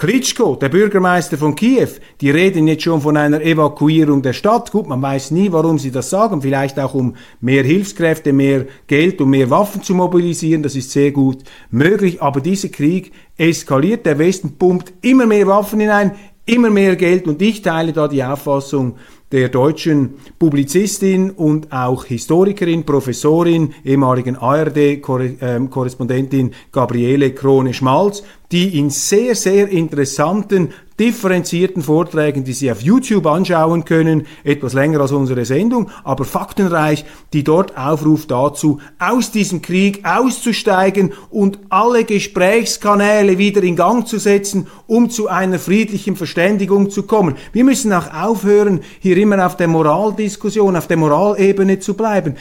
Klitschko, 0.00 0.56
der 0.56 0.70
Bürgermeister 0.70 1.36
von 1.36 1.54
Kiew, 1.54 1.88
die 2.22 2.30
reden 2.30 2.66
jetzt 2.66 2.84
schon 2.84 3.02
von 3.02 3.18
einer 3.18 3.42
Evakuierung 3.42 4.22
der 4.22 4.32
Stadt. 4.32 4.72
Gut, 4.72 4.88
man 4.88 5.02
weiß 5.02 5.30
nie, 5.30 5.52
warum 5.52 5.78
sie 5.78 5.90
das 5.90 6.08
sagen. 6.08 6.40
Vielleicht 6.40 6.78
auch 6.78 6.94
um 6.94 7.16
mehr 7.42 7.64
Hilfskräfte, 7.64 8.32
mehr 8.32 8.64
Geld 8.86 9.20
und 9.20 9.28
mehr 9.28 9.50
Waffen 9.50 9.82
zu 9.82 9.94
mobilisieren. 9.94 10.62
Das 10.62 10.74
ist 10.74 10.90
sehr 10.90 11.10
gut 11.10 11.44
möglich. 11.70 12.22
Aber 12.22 12.40
dieser 12.40 12.70
Krieg 12.70 13.12
eskaliert. 13.36 14.06
Der 14.06 14.18
Westen 14.18 14.56
pumpt 14.56 14.90
immer 15.02 15.26
mehr 15.26 15.46
Waffen 15.46 15.80
hinein, 15.80 16.12
immer 16.46 16.70
mehr 16.70 16.96
Geld. 16.96 17.28
Und 17.28 17.42
ich 17.42 17.60
teile 17.60 17.92
da 17.92 18.08
die 18.08 18.24
Auffassung, 18.24 18.96
der 19.32 19.48
deutschen 19.48 20.14
Publizistin 20.38 21.30
und 21.30 21.72
auch 21.72 22.04
Historikerin, 22.04 22.84
Professorin, 22.84 23.72
ehemaligen 23.84 24.36
ARD-Korrespondentin 24.36 26.46
ähm, 26.46 26.52
Gabriele 26.72 27.32
Krone-Schmalz, 27.32 28.22
die 28.50 28.78
in 28.78 28.90
sehr, 28.90 29.34
sehr 29.34 29.68
interessanten 29.68 30.72
differenzierten 31.00 31.82
Vorträgen, 31.82 32.44
die 32.44 32.52
Sie 32.52 32.70
auf 32.70 32.82
YouTube 32.82 33.26
anschauen 33.26 33.86
können, 33.86 34.26
etwas 34.44 34.74
länger 34.74 35.00
als 35.00 35.12
unsere 35.12 35.46
Sendung, 35.46 35.90
aber 36.04 36.26
faktenreich, 36.26 37.06
die 37.32 37.42
dort 37.42 37.76
aufruft 37.76 38.30
dazu, 38.30 38.80
aus 38.98 39.30
diesem 39.30 39.62
Krieg 39.62 40.04
auszusteigen 40.04 41.14
und 41.30 41.58
alle 41.70 42.04
Gesprächskanäle 42.04 43.38
wieder 43.38 43.62
in 43.62 43.76
Gang 43.76 44.06
zu 44.06 44.18
setzen, 44.18 44.66
um 44.86 45.08
zu 45.08 45.28
einer 45.28 45.58
friedlichen 45.58 46.16
Verständigung 46.16 46.90
zu 46.90 47.04
kommen. 47.04 47.36
Wir 47.52 47.64
müssen 47.64 47.94
auch 47.94 48.12
aufhören, 48.12 48.80
hier 48.98 49.16
immer 49.16 49.46
auf 49.46 49.56
der 49.56 49.68
Moraldiskussion, 49.68 50.76
auf 50.76 50.86
der 50.86 50.98
Moralebene 50.98 51.78
zu 51.78 51.94
bleiben. 51.94 52.36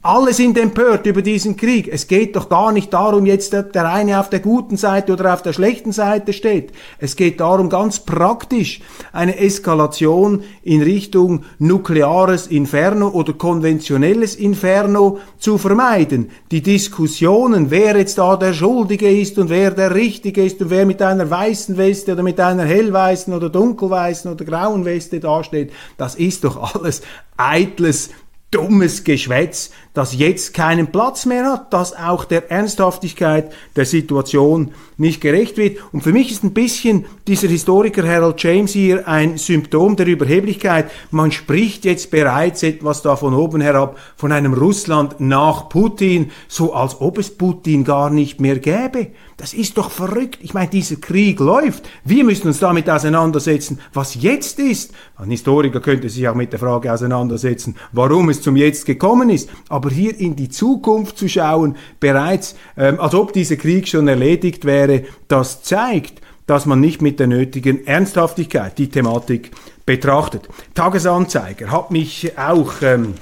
Alle 0.00 0.32
sind 0.32 0.56
empört 0.56 1.04
über 1.04 1.20
diesen 1.20 1.58
Krieg. 1.58 1.88
Es 1.92 2.06
geht 2.08 2.36
doch 2.36 2.48
gar 2.48 2.72
nicht 2.72 2.90
darum, 2.94 3.26
jetzt 3.26 3.52
der 3.52 3.92
eine 3.92 4.18
auf 4.18 4.30
der 4.30 4.40
guten 4.40 4.78
Seite 4.78 5.12
oder 5.12 5.34
auf 5.34 5.42
der 5.42 5.52
schlechten 5.52 5.92
Seite 5.92 6.32
steht. 6.32 6.72
Es 6.98 7.14
geht 7.14 7.40
darum, 7.40 7.68
ganz 7.68 7.97
praktisch 8.06 8.80
eine 9.12 9.38
Eskalation 9.38 10.42
in 10.62 10.82
Richtung 10.82 11.44
nukleares 11.58 12.46
Inferno 12.46 13.08
oder 13.08 13.32
konventionelles 13.32 14.34
Inferno 14.34 15.18
zu 15.38 15.58
vermeiden. 15.58 16.30
Die 16.50 16.62
Diskussionen, 16.62 17.70
wer 17.70 17.96
jetzt 17.96 18.18
da 18.18 18.36
der 18.36 18.52
Schuldige 18.52 19.10
ist 19.10 19.38
und 19.38 19.50
wer 19.50 19.70
der 19.70 19.94
Richtige 19.94 20.44
ist 20.44 20.60
und 20.60 20.70
wer 20.70 20.86
mit 20.86 21.02
einer 21.02 21.30
weißen 21.30 21.76
Weste 21.76 22.12
oder 22.12 22.22
mit 22.22 22.40
einer 22.40 22.64
hellweißen 22.64 23.32
oder 23.32 23.48
dunkelweißen 23.48 24.30
oder 24.30 24.44
grauen 24.44 24.84
Weste 24.84 25.20
dasteht, 25.20 25.72
das 25.96 26.14
ist 26.14 26.44
doch 26.44 26.74
alles 26.74 27.02
eitles 27.36 28.10
dummes 28.50 29.04
Geschwätz, 29.04 29.70
das 29.92 30.16
jetzt 30.16 30.54
keinen 30.54 30.86
Platz 30.86 31.26
mehr 31.26 31.44
hat, 31.44 31.72
das 31.72 31.94
auch 31.94 32.24
der 32.24 32.50
Ernsthaftigkeit 32.50 33.52
der 33.76 33.84
Situation 33.84 34.72
nicht 34.96 35.20
gerecht 35.20 35.58
wird. 35.58 35.78
Und 35.92 36.02
für 36.02 36.12
mich 36.12 36.30
ist 36.30 36.44
ein 36.44 36.54
bisschen 36.54 37.04
dieser 37.26 37.48
Historiker 37.48 38.08
Harold 38.08 38.42
James 38.42 38.72
hier 38.72 39.06
ein 39.06 39.36
Symptom 39.36 39.96
der 39.96 40.06
Überheblichkeit. 40.06 40.90
Man 41.10 41.30
spricht 41.30 41.84
jetzt 41.84 42.10
bereits 42.10 42.62
etwas 42.62 43.02
da 43.02 43.16
von 43.16 43.34
oben 43.34 43.60
herab 43.60 43.98
von 44.16 44.32
einem 44.32 44.54
Russland 44.54 45.20
nach 45.20 45.68
Putin, 45.68 46.30
so 46.48 46.72
als 46.72 47.00
ob 47.00 47.18
es 47.18 47.36
Putin 47.36 47.84
gar 47.84 48.08
nicht 48.08 48.40
mehr 48.40 48.58
gäbe. 48.58 49.08
Das 49.38 49.54
ist 49.54 49.78
doch 49.78 49.92
verrückt. 49.92 50.40
Ich 50.42 50.52
meine, 50.52 50.68
dieser 50.68 50.96
Krieg 50.96 51.38
läuft. 51.38 51.88
Wir 52.04 52.24
müssen 52.24 52.48
uns 52.48 52.58
damit 52.58 52.90
auseinandersetzen, 52.90 53.78
was 53.92 54.16
jetzt 54.20 54.58
ist. 54.58 54.92
Ein 55.16 55.30
Historiker 55.30 55.78
könnte 55.78 56.08
sich 56.08 56.28
auch 56.28 56.34
mit 56.34 56.52
der 56.52 56.58
Frage 56.58 56.92
auseinandersetzen, 56.92 57.76
warum 57.92 58.30
es 58.30 58.42
zum 58.42 58.56
Jetzt 58.56 58.84
gekommen 58.84 59.30
ist. 59.30 59.48
Aber 59.68 59.90
hier 59.90 60.18
in 60.18 60.34
die 60.34 60.48
Zukunft 60.48 61.18
zu 61.18 61.28
schauen, 61.28 61.76
bereits, 62.00 62.56
ähm, 62.76 62.98
als 62.98 63.14
ob 63.14 63.32
dieser 63.32 63.54
Krieg 63.54 63.86
schon 63.86 64.08
erledigt 64.08 64.64
wäre, 64.64 65.04
das 65.28 65.62
zeigt, 65.62 66.20
dass 66.46 66.66
man 66.66 66.80
nicht 66.80 67.00
mit 67.00 67.20
der 67.20 67.28
nötigen 67.28 67.86
Ernsthaftigkeit 67.86 68.76
die 68.76 68.88
Thematik 68.88 69.52
betrachtet. 69.86 70.48
Tagesanzeiger 70.74 71.70
hat 71.70 71.92
mich 71.92 72.36
auch 72.36 72.82
ähm, 72.82 73.14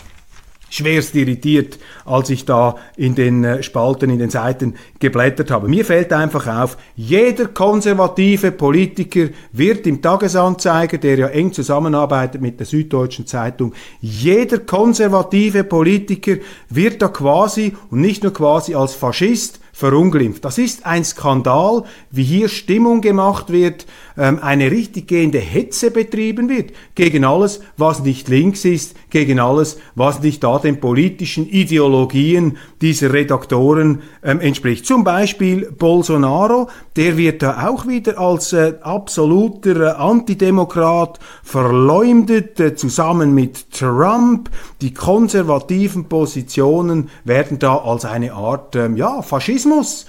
schwerst 0.76 1.14
irritiert, 1.14 1.78
als 2.04 2.30
ich 2.30 2.44
da 2.44 2.76
in 2.96 3.14
den 3.14 3.44
äh, 3.44 3.62
Spalten, 3.62 4.10
in 4.10 4.18
den 4.18 4.30
Seiten 4.30 4.74
geblättert 4.98 5.50
habe. 5.50 5.68
Mir 5.68 5.84
fällt 5.84 6.12
einfach 6.12 6.46
auf, 6.46 6.76
jeder 6.94 7.46
konservative 7.46 8.52
Politiker 8.52 9.28
wird 9.52 9.86
im 9.86 10.02
Tagesanzeiger, 10.02 10.98
der 10.98 11.18
ja 11.18 11.26
eng 11.28 11.52
zusammenarbeitet 11.52 12.40
mit 12.40 12.58
der 12.58 12.66
Süddeutschen 12.66 13.26
Zeitung, 13.26 13.72
jeder 14.00 14.58
konservative 14.58 15.64
Politiker 15.64 16.36
wird 16.68 17.02
da 17.02 17.08
quasi 17.08 17.74
und 17.90 18.00
nicht 18.00 18.22
nur 18.22 18.32
quasi 18.32 18.74
als 18.74 18.94
Faschist 18.94 19.60
verunglimpft. 19.76 20.42
Das 20.42 20.56
ist 20.56 20.86
ein 20.86 21.04
Skandal, 21.04 21.84
wie 22.10 22.24
hier 22.24 22.48
Stimmung 22.48 23.02
gemacht 23.02 23.50
wird, 23.50 23.84
eine 24.16 24.70
richtig 24.70 25.08
gehende 25.08 25.38
Hetze 25.38 25.90
betrieben 25.90 26.48
wird 26.48 26.72
gegen 26.94 27.24
alles, 27.24 27.60
was 27.76 28.02
nicht 28.02 28.28
links 28.28 28.64
ist, 28.64 28.96
gegen 29.10 29.38
alles, 29.38 29.78
was 29.94 30.20
nicht 30.22 30.42
da 30.42 30.58
den 30.58 30.80
politischen 30.80 31.46
Ideologien 31.46 32.56
dieser 32.80 33.12
Redaktoren 33.12 34.02
ähm, 34.22 34.40
entspricht. 34.40 34.86
Zum 34.86 35.04
Beispiel 35.04 35.70
Bolsonaro, 35.70 36.68
der 36.96 37.16
wird 37.16 37.42
da 37.42 37.68
auch 37.68 37.86
wieder 37.86 38.18
als 38.18 38.52
äh, 38.52 38.74
absoluter 38.80 39.80
äh, 39.80 39.90
Antidemokrat 39.96 41.18
verleumdet, 41.42 42.58
äh, 42.60 42.74
zusammen 42.74 43.34
mit 43.34 43.70
Trump. 43.72 44.50
Die 44.80 44.94
konservativen 44.94 46.08
Positionen 46.08 47.10
werden 47.24 47.58
da 47.58 47.76
als 47.76 48.04
eine 48.04 48.32
Art 48.32 48.76
ähm, 48.76 48.96
ja, 48.96 49.22
Faschismus 49.22 50.06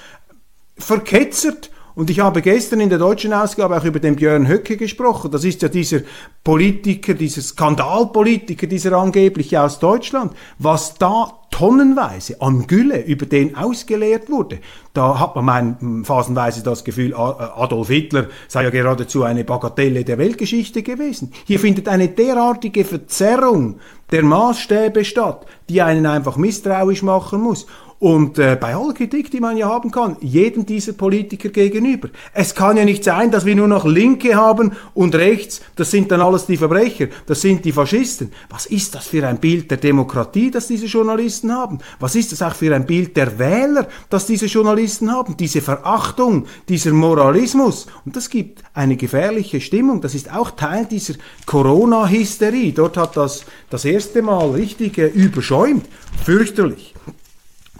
verketzert. 0.77 1.71
Und 1.97 2.11
ich 2.11 2.19
habe 2.19 2.43
gestern 2.43 2.79
in 2.79 2.89
der 2.89 2.99
deutschen 2.99 3.33
Ausgabe 3.33 3.75
auch 3.75 3.83
über 3.83 3.99
den 3.99 4.17
Björn 4.17 4.47
Höcke 4.47 4.77
gesprochen. 4.77 5.31
Das 5.31 5.43
ist 5.43 5.63
ja 5.63 5.67
dieser 5.67 6.01
Politiker, 6.43 7.15
dieser 7.15 7.41
Skandalpolitiker, 7.41 8.67
dieser 8.67 8.91
angebliche 8.93 9.59
aus 9.63 9.79
Deutschland. 9.79 10.31
Was 10.59 10.93
da 10.99 11.39
tonnenweise 11.49 12.39
an 12.39 12.67
Gülle 12.67 13.03
über 13.03 13.25
den 13.25 13.55
ausgeleert 13.55 14.29
wurde. 14.29 14.59
Da 14.93 15.19
hat 15.19 15.35
man 15.35 15.45
mein, 15.45 16.05
phasenweise 16.05 16.61
das 16.61 16.83
Gefühl, 16.83 17.15
Adolf 17.15 17.87
Hitler 17.87 18.27
sei 18.47 18.65
ja 18.65 18.69
geradezu 18.69 19.23
eine 19.23 19.43
Bagatelle 19.43 20.03
der 20.03 20.19
Weltgeschichte 20.19 20.83
gewesen. 20.83 21.31
Hier 21.45 21.59
findet 21.59 21.87
eine 21.87 22.09
derartige 22.09 22.85
Verzerrung 22.85 23.79
der 24.11 24.21
Maßstäbe 24.21 25.03
statt, 25.03 25.47
die 25.67 25.81
einen 25.81 26.05
einfach 26.05 26.37
misstrauisch 26.37 27.01
machen 27.01 27.41
muss. 27.41 27.65
Und 27.99 28.37
äh, 28.37 28.57
bei 28.59 28.75
aller 28.75 28.93
Kritik, 28.93 29.31
die 29.31 29.39
man 29.39 29.57
ja 29.57 29.67
haben 29.67 29.89
kann, 29.89 30.17
jedem 30.21 30.65
dieser 30.65 30.93
Politiker 30.93 31.49
gegenüber. 31.49 32.09
Es 32.33 32.53
kann 32.53 32.77
ja 32.77 32.85
nicht 32.85 33.03
sein, 33.03 33.31
dass 33.31 33.45
wir 33.45 33.55
nur 33.55 33.67
noch 33.67 33.85
Linke 33.85 34.35
haben 34.35 34.73
und 34.93 35.15
rechts, 35.15 35.61
das 35.75 35.89
sind 35.89 36.11
dann 36.11 36.21
alles 36.21 36.45
die 36.45 36.57
Verbrecher, 36.57 37.07
das 37.25 37.41
sind 37.41 37.65
die 37.65 37.71
Faschisten. 37.71 38.31
Was 38.49 38.67
ist 38.67 38.93
das 38.93 39.07
für 39.07 39.27
ein 39.27 39.39
Bild 39.39 39.71
der 39.71 39.77
Demokratie, 39.77 40.51
das 40.51 40.67
diese 40.67 40.85
Journalisten 40.85 41.51
haben? 41.51 41.79
Was 41.99 42.15
ist 42.15 42.31
das 42.31 42.41
auch 42.43 42.53
für 42.53 42.75
ein 42.75 42.85
Bild 42.85 43.17
der 43.17 43.39
Wähler, 43.39 43.87
das 44.09 44.27
diese 44.27 44.45
Journalisten 44.45 45.11
haben? 45.11 45.35
Diese 45.37 45.61
Verachtung, 45.61 46.45
dieser 46.69 46.91
Moralismus. 46.91 47.87
Und 48.05 48.15
das 48.15 48.29
gibt 48.29 48.63
eine 48.73 48.95
gefährliche 48.95 49.59
Stimmung. 49.59 50.01
Das 50.01 50.13
ist 50.13 50.31
auch 50.31 50.51
Teil 50.51 50.85
dieser 50.85 51.15
Corona-Hysterie. 51.45 52.73
Dort 52.73 52.97
hat 52.97 53.17
das 53.17 53.45
das 53.69 53.85
erste 53.85 54.21
Mal 54.21 54.51
richtig 54.51 54.97
äh, 54.99 55.07
überschäumt. 55.07 55.85
Fürchterlich. 56.23 56.93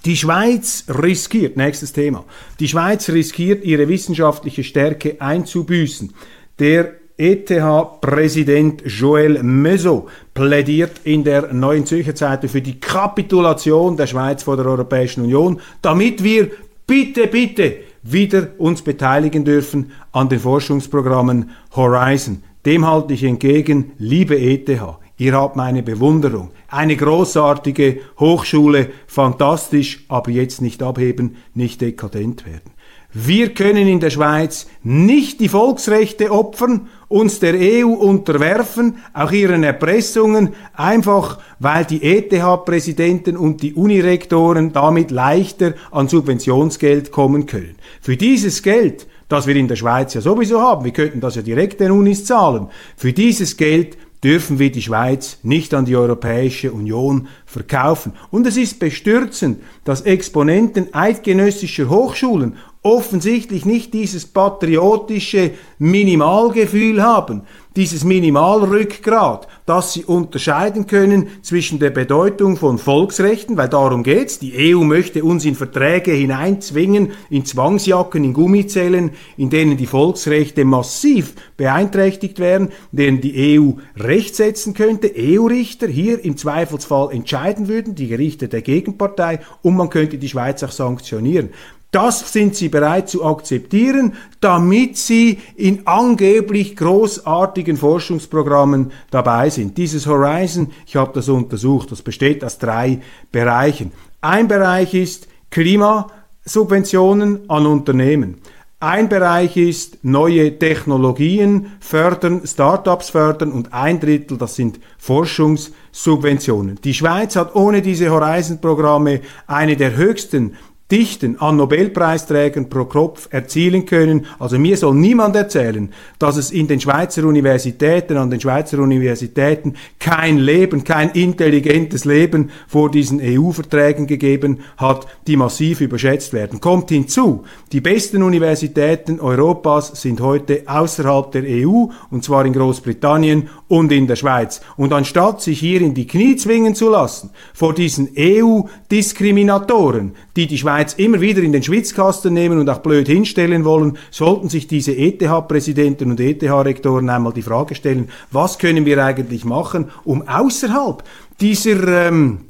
Die 0.05 0.15
Schweiz 0.15 0.85
riskiert, 0.87 1.57
nächstes 1.57 1.93
Thema, 1.93 2.25
die 2.59 2.67
Schweiz 2.67 3.09
riskiert 3.09 3.63
ihre 3.63 3.87
wissenschaftliche 3.87 4.63
Stärke 4.63 5.19
einzubüßen. 5.19 6.13
Der 6.59 6.93
ETH-Präsident 7.17 8.83
Joël 8.83 9.41
Meso 9.41 10.07
plädiert 10.35 11.01
in 11.03 11.23
der 11.23 11.51
Neuen 11.51 11.85
Zürcher 11.85 12.13
Zeitung 12.13 12.49
für 12.49 12.61
die 12.61 12.79
Kapitulation 12.79 13.97
der 13.97 14.05
Schweiz 14.05 14.43
vor 14.43 14.55
der 14.55 14.67
Europäischen 14.67 15.23
Union, 15.23 15.59
damit 15.81 16.23
wir 16.23 16.51
bitte, 16.85 17.27
bitte 17.27 17.77
wieder 18.03 18.49
uns 18.59 18.83
beteiligen 18.83 19.43
dürfen 19.43 19.91
an 20.11 20.29
den 20.29 20.39
Forschungsprogrammen 20.39 21.49
Horizon. 21.75 22.43
Dem 22.65 22.85
halte 22.85 23.13
ich 23.13 23.23
entgegen, 23.23 23.93
liebe 23.97 24.37
ETH, 24.39 24.69
ihr 25.17 25.33
habt 25.33 25.55
meine 25.55 25.81
Bewunderung. 25.81 26.51
Eine 26.69 26.97
großartige 26.97 27.99
Hochschule, 28.19 28.89
fantastisch, 29.07 30.03
aber 30.09 30.31
jetzt 30.31 30.61
nicht 30.61 30.83
abheben, 30.83 31.37
nicht 31.53 31.79
dekadent 31.81 32.45
werden. 32.45 32.71
Wir 33.13 33.53
können 33.53 33.87
in 33.87 34.01
der 34.01 34.09
Schweiz 34.09 34.67
nicht 34.83 35.39
die 35.39 35.47
Volksrechte 35.47 36.29
opfern, 36.29 36.89
uns 37.07 37.39
der 37.39 37.55
EU 37.55 37.87
unterwerfen, 37.87 38.97
auch 39.13 39.31
ihren 39.31 39.63
Erpressungen, 39.63 40.53
einfach 40.73 41.39
weil 41.57 41.85
die 41.85 42.03
ETH-Präsidenten 42.03 43.37
und 43.37 43.61
die 43.61 43.73
Unirektoren 43.73 44.73
damit 44.73 45.09
leichter 45.09 45.73
an 45.89 46.09
Subventionsgeld 46.09 47.11
kommen 47.11 47.45
können. 47.45 47.77
Für 48.01 48.17
dieses 48.17 48.61
Geld, 48.61 49.07
das 49.29 49.47
wir 49.47 49.55
in 49.55 49.69
der 49.69 49.77
Schweiz 49.77 50.13
ja 50.13 50.19
sowieso 50.19 50.61
haben, 50.61 50.83
wir 50.83 50.93
könnten 50.93 51.21
das 51.21 51.35
ja 51.35 51.41
direkt 51.41 51.79
den 51.79 51.91
Unis 51.91 52.25
zahlen, 52.25 52.67
für 52.97 53.13
dieses 53.13 53.55
Geld 53.55 53.97
dürfen 54.23 54.59
wir 54.59 54.71
die 54.71 54.81
Schweiz 54.81 55.39
nicht 55.43 55.73
an 55.73 55.85
die 55.85 55.95
Europäische 55.95 56.71
Union 56.71 57.27
verkaufen. 57.45 58.13
Und 58.31 58.47
es 58.47 58.57
ist 58.57 58.79
bestürzend, 58.79 59.61
dass 59.83 60.01
Exponenten 60.01 60.93
eidgenössischer 60.93 61.89
Hochschulen 61.89 62.55
offensichtlich 62.87 63.65
nicht 63.65 63.93
dieses 63.93 64.25
patriotische 64.25 65.51
Minimalgefühl 65.77 67.03
haben, 67.03 67.41
dieses 67.75 68.03
Minimalrückgrat, 68.03 69.47
dass 69.67 69.93
sie 69.93 70.03
unterscheiden 70.03 70.87
können 70.87 71.27
zwischen 71.43 71.77
der 71.77 71.91
Bedeutung 71.91 72.57
von 72.57 72.79
Volksrechten, 72.79 73.55
weil 73.55 73.69
darum 73.69 74.01
geht's. 74.01 74.39
Die 74.39 74.73
EU 74.73 74.83
möchte 74.83 75.23
uns 75.23 75.45
in 75.45 75.53
Verträge 75.53 76.11
hineinzwingen, 76.11 77.11
in 77.29 77.45
Zwangsjacken, 77.45 78.23
in 78.23 78.33
Gummizellen, 78.33 79.11
in 79.35 79.49
denen 79.49 79.77
die 79.77 79.85
Volksrechte 79.85 80.65
massiv 80.65 81.35
beeinträchtigt 81.57 82.39
werden, 82.39 82.69
in 82.93 82.97
denen 82.97 83.21
die 83.21 83.59
EU 83.59 83.73
Recht 83.95 84.35
setzen 84.35 84.73
könnte, 84.73 85.11
EU-Richter 85.15 85.87
hier 85.87 86.23
im 86.23 86.37
Zweifelsfall 86.37 87.11
entscheiden 87.11 87.67
würden, 87.67 87.93
die 87.93 88.07
Gerichte 88.07 88.47
der 88.47 88.61
Gegenpartei, 88.61 89.39
und 89.61 89.75
man 89.75 89.89
könnte 89.89 90.17
die 90.17 90.29
Schweiz 90.29 90.63
auch 90.63 90.71
sanktionieren. 90.71 91.49
Das 91.97 92.31
sind 92.31 92.55
sie 92.55 92.69
bereit 92.69 93.09
zu 93.09 93.25
akzeptieren, 93.25 94.13
damit 94.39 94.97
sie 94.97 95.39
in 95.55 95.87
angeblich 95.87 96.75
großartigen 96.75 97.75
Forschungsprogrammen 97.75 98.91
dabei 99.09 99.49
sind. 99.49 99.79
Dieses 99.79 100.05
Horizon, 100.05 100.71
ich 100.85 100.95
habe 100.95 101.09
das 101.15 101.27
untersucht, 101.27 101.91
das 101.91 102.03
besteht 102.03 102.43
aus 102.43 102.59
drei 102.59 102.99
Bereichen. 103.31 103.93
Ein 104.21 104.47
Bereich 104.47 104.93
ist 104.93 105.27
Klimasubventionen 105.49 107.49
an 107.49 107.65
Unternehmen. 107.65 108.41
Ein 108.79 109.09
Bereich 109.09 109.57
ist 109.57 110.03
neue 110.03 110.59
Technologien 110.59 111.71
fördern, 111.79 112.43
Startups 112.45 113.09
fördern 113.09 113.51
und 113.51 113.73
ein 113.73 113.99
Drittel, 113.99 114.37
das 114.37 114.53
sind 114.53 114.79
Forschungssubventionen. 114.99 116.79
Die 116.83 116.93
Schweiz 116.93 117.35
hat 117.35 117.55
ohne 117.55 117.81
diese 117.81 118.11
Horizon-Programme 118.11 119.21
eine 119.47 119.75
der 119.75 119.95
höchsten 119.95 120.53
Dichten 120.89 121.37
an 121.41 121.57
Nobelpreisträgern 121.57 122.69
pro 122.69 122.85
Kopf 122.85 123.27
erzielen 123.29 123.85
können. 123.85 124.25
Also 124.39 124.57
mir 124.57 124.77
soll 124.77 124.95
niemand 124.95 125.35
erzählen, 125.35 125.91
dass 126.17 126.37
es 126.37 126.49
in 126.49 126.67
den 126.67 126.79
Schweizer 126.79 127.25
Universitäten, 127.25 128.15
an 128.15 128.29
den 128.29 128.39
Schweizer 128.39 128.79
Universitäten 128.79 129.75
kein 129.99 130.37
Leben, 130.37 130.85
kein 130.85 131.09
intelligentes 131.09 132.05
Leben 132.05 132.51
vor 132.69 132.89
diesen 132.89 133.19
EU-Verträgen 133.21 134.07
gegeben 134.07 134.59
hat, 134.77 135.07
die 135.27 135.35
massiv 135.35 135.81
überschätzt 135.81 136.31
werden. 136.31 136.61
Kommt 136.61 136.89
hinzu, 136.89 137.43
die 137.73 137.81
besten 137.81 138.23
Universitäten 138.23 139.19
Europas 139.19 140.01
sind 140.01 140.21
heute 140.21 140.63
außerhalb 140.67 141.33
der 141.33 141.43
EU, 141.43 141.87
und 142.11 142.23
zwar 142.23 142.45
in 142.45 142.53
Großbritannien 142.53 143.49
und 143.67 143.91
in 143.91 144.07
der 144.07 144.15
Schweiz. 144.15 144.61
Und 144.77 144.93
anstatt 144.93 145.41
sich 145.41 145.59
hier 145.59 145.81
in 145.81 145.93
die 145.93 146.07
Knie 146.07 146.37
zwingen 146.37 146.75
zu 146.75 146.89
lassen 146.89 147.31
vor 147.53 147.73
diesen 147.73 148.07
EU-Diskriminatoren, 148.17 150.13
die 150.37 150.47
die 150.47 150.57
Schweiz 150.57 150.76
immer 150.97 151.21
wieder 151.21 151.41
in 151.41 151.51
den 151.51 151.63
Schwitzkasten 151.63 152.33
nehmen 152.33 152.59
und 152.59 152.69
auch 152.69 152.79
blöd 152.79 153.07
hinstellen 153.07 153.65
wollen, 153.65 153.97
sollten 154.11 154.49
sich 154.49 154.67
diese 154.67 154.95
ETH-Präsidenten 154.95 156.11
und 156.11 156.19
ETH-Rektoren 156.19 157.09
einmal 157.09 157.33
die 157.33 157.41
Frage 157.41 157.75
stellen, 157.75 158.09
was 158.31 158.59
können 158.59 158.85
wir 158.85 159.03
eigentlich 159.03 159.45
machen, 159.45 159.89
um 160.03 160.27
außerhalb 160.27 161.03
dieser 161.39 162.07
ähm, 162.07 162.41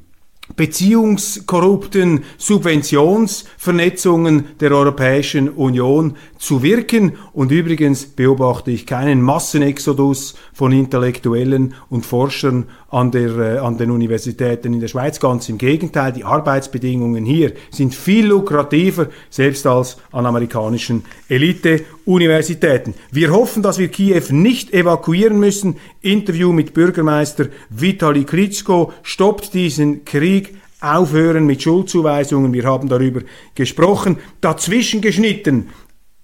beziehungskorrupten 0.55 2.23
Subventionsvernetzungen 2.37 4.45
der 4.59 4.71
Europäischen 4.71 5.49
Union 5.49 6.15
zu 6.37 6.63
wirken. 6.63 7.17
Und 7.33 7.51
übrigens 7.51 8.05
beobachte 8.05 8.71
ich 8.71 8.85
keinen 8.85 9.21
Massenexodus 9.21 10.35
von 10.53 10.71
Intellektuellen 10.71 11.73
und 11.89 12.05
Forschern 12.05 12.69
an, 12.89 13.11
der, 13.11 13.37
äh, 13.37 13.57
an 13.57 13.77
den 13.77 13.91
Universitäten 13.91 14.73
in 14.73 14.79
der 14.79 14.87
Schweiz. 14.87 15.19
Ganz 15.19 15.49
im 15.49 15.57
Gegenteil, 15.57 16.13
die 16.13 16.23
Arbeitsbedingungen 16.23 17.25
hier 17.25 17.53
sind 17.71 17.93
viel 17.93 18.27
lukrativer, 18.27 19.07
selbst 19.29 19.65
als 19.67 19.97
an 20.11 20.25
amerikanischen 20.25 21.03
Elite-Universitäten. 21.27 22.93
Wir 23.11 23.31
hoffen, 23.31 23.63
dass 23.63 23.77
wir 23.77 23.89
Kiew 23.89 24.23
nicht 24.29 24.73
evakuieren 24.73 25.39
müssen. 25.39 25.77
Interview 26.01 26.51
mit 26.51 26.73
Bürgermeister 26.73 27.47
Vitali 27.69 28.23
Klitschko 28.23 28.93
stoppt 29.03 29.53
diesen 29.53 30.05
Krieg 30.05 30.55
aufhören 30.79 31.45
mit 31.45 31.63
Schuldzuweisungen. 31.63 32.53
Wir 32.53 32.63
haben 32.65 32.87
darüber 32.87 33.21
gesprochen. 33.55 34.17
Dazwischen 34.41 35.01
geschnitten 35.01 35.69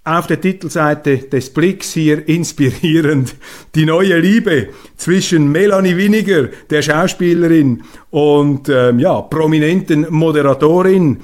auf 0.05 0.27
der 0.27 0.41
Titelseite 0.41 1.17
des 1.17 1.51
Blicks 1.51 1.93
hier 1.93 2.27
inspirierend 2.27 3.35
die 3.73 3.85
neue 3.85 4.19
Liebe 4.19 4.69
zwischen 4.97 5.49
Melanie 5.49 5.95
Winiger, 5.95 6.49
der 6.69 6.81
Schauspielerin, 6.81 7.83
und 8.09 8.69
ähm, 8.69 8.99
ja, 8.99 9.21
prominenten 9.21 10.05
Moderatorin, 10.09 11.21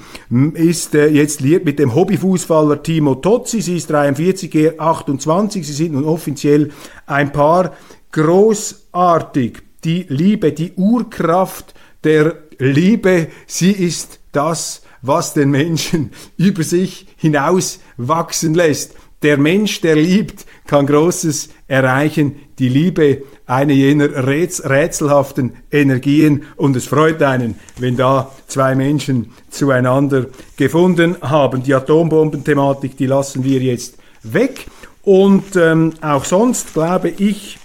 ist 0.54 0.94
äh, 0.94 1.08
jetzt 1.08 1.40
liiert 1.40 1.64
mit 1.64 1.78
dem 1.78 1.94
Hobbyfußballer 1.94 2.82
Timo 2.82 3.16
Tozzi. 3.16 3.60
Sie 3.60 3.76
ist 3.76 3.90
43, 3.90 4.54
er 4.54 4.80
28. 4.80 5.64
Sie 5.64 5.72
sind 5.72 5.92
nun 5.92 6.04
offiziell 6.04 6.70
ein 7.06 7.32
Paar. 7.32 7.76
Großartig. 8.12 9.58
Die 9.84 10.06
Liebe, 10.08 10.52
die 10.52 10.72
Urkraft 10.72 11.74
der 12.02 12.38
Liebe, 12.58 13.28
sie 13.46 13.72
ist 13.72 14.20
das, 14.32 14.79
was 15.02 15.34
den 15.34 15.50
Menschen 15.50 16.10
über 16.36 16.62
sich 16.62 17.06
hinaus 17.16 17.80
wachsen 17.96 18.54
lässt. 18.54 18.94
Der 19.22 19.36
Mensch, 19.36 19.82
der 19.82 19.96
liebt, 19.96 20.46
kann 20.66 20.86
Großes 20.86 21.50
erreichen. 21.68 22.36
Die 22.58 22.70
Liebe, 22.70 23.22
eine 23.44 23.74
jener 23.74 24.26
rätselhaften 24.26 25.52
Energien. 25.70 26.44
Und 26.56 26.74
es 26.74 26.86
freut 26.86 27.22
einen, 27.22 27.56
wenn 27.78 27.96
da 27.96 28.30
zwei 28.46 28.74
Menschen 28.74 29.32
zueinander 29.50 30.26
gefunden 30.56 31.16
haben. 31.20 31.62
Die 31.62 31.74
Atombombenthematik, 31.74 32.96
die 32.96 33.06
lassen 33.06 33.44
wir 33.44 33.60
jetzt 33.60 33.98
weg. 34.22 34.66
Und 35.02 35.54
ähm, 35.56 35.92
auch 36.00 36.24
sonst 36.24 36.72
glaube 36.72 37.10
ich, 37.10 37.58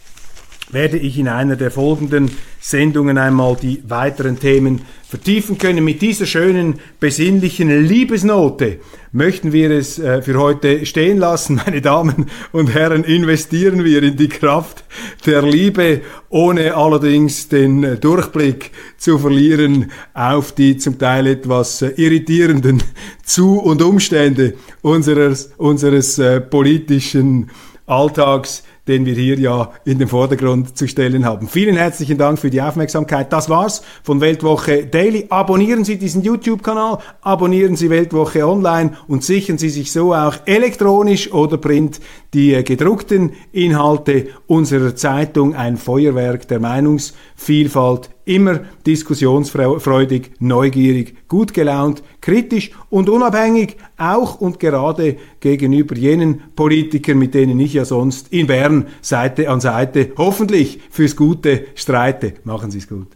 werde 0.71 0.97
ich 0.97 1.19
in 1.19 1.27
einer 1.27 1.55
der 1.55 1.69
folgenden 1.69 2.31
Sendungen 2.59 3.17
einmal 3.17 3.55
die 3.55 3.83
weiteren 3.87 4.39
Themen 4.39 4.81
vertiefen 5.07 5.57
können. 5.57 5.83
Mit 5.83 6.01
dieser 6.01 6.25
schönen, 6.25 6.79
besinnlichen 6.99 7.85
Liebesnote 7.85 8.79
möchten 9.11 9.53
wir 9.53 9.69
es 9.69 9.99
äh, 9.99 10.23
für 10.23 10.39
heute 10.39 10.85
stehen 10.85 11.19
lassen. 11.19 11.55
Meine 11.65 11.81
Damen 11.81 12.25
und 12.51 12.73
Herren, 12.73 13.03
investieren 13.03 13.83
wir 13.83 14.01
in 14.01 14.17
die 14.17 14.27
Kraft 14.27 14.83
der 15.25 15.43
Liebe, 15.43 16.01
ohne 16.29 16.75
allerdings 16.75 17.47
den 17.47 17.83
äh, 17.83 17.97
Durchblick 17.97 18.71
zu 18.97 19.19
verlieren 19.19 19.91
auf 20.15 20.51
die 20.51 20.77
zum 20.77 20.97
Teil 20.97 21.27
etwas 21.27 21.83
äh, 21.83 21.89
irritierenden 21.95 22.81
Zu- 23.23 23.59
und 23.59 23.83
Umstände 23.83 24.55
unseres, 24.81 25.51
unseres 25.57 26.21
politischen 26.49 27.51
Alltags 27.87 28.63
den 28.87 29.05
wir 29.05 29.15
hier 29.15 29.39
ja 29.39 29.71
in 29.83 29.99
den 29.99 30.07
Vordergrund 30.07 30.77
zu 30.77 30.87
stellen 30.87 31.25
haben. 31.25 31.47
Vielen 31.47 31.75
herzlichen 31.75 32.17
Dank 32.17 32.39
für 32.39 32.49
die 32.49 32.61
Aufmerksamkeit. 32.61 33.33
Das 33.33 33.49
war's 33.49 33.81
von 34.03 34.21
Weltwoche 34.21 34.85
Daily. 34.85 35.25
Abonnieren 35.29 35.83
Sie 35.83 35.97
diesen 35.97 36.23
YouTube-Kanal, 36.23 36.99
abonnieren 37.21 37.75
Sie 37.75 37.89
Weltwoche 37.89 38.47
Online 38.47 38.91
und 39.07 39.23
sichern 39.23 39.57
Sie 39.57 39.69
sich 39.69 39.91
so 39.91 40.13
auch 40.13 40.35
elektronisch 40.45 41.31
oder 41.33 41.57
print 41.57 41.99
die 42.33 42.53
äh, 42.53 42.63
gedruckten 42.63 43.33
Inhalte 43.51 44.27
unserer 44.47 44.95
Zeitung 44.95 45.55
Ein 45.55 45.77
Feuerwerk 45.77 46.47
der 46.47 46.59
Meinungsvielfalt 46.59 48.09
immer 48.25 48.61
diskussionsfreudig, 48.85 50.31
neugierig, 50.39 51.27
gut 51.27 51.53
gelaunt, 51.53 52.03
kritisch 52.21 52.71
und 52.89 53.09
unabhängig, 53.09 53.77
auch 53.97 54.41
und 54.41 54.59
gerade 54.59 55.17
gegenüber 55.39 55.95
jenen 55.95 56.41
Politikern, 56.55 57.17
mit 57.19 57.33
denen 57.33 57.59
ich 57.59 57.73
ja 57.73 57.85
sonst 57.85 58.33
in 58.33 58.47
Bern 58.47 58.87
Seite 59.01 59.49
an 59.49 59.61
Seite 59.61 60.11
hoffentlich 60.17 60.79
fürs 60.89 61.15
Gute 61.15 61.67
streite. 61.75 62.33
Machen 62.43 62.71
Sie 62.71 62.79
es 62.79 62.87
gut. 62.87 63.07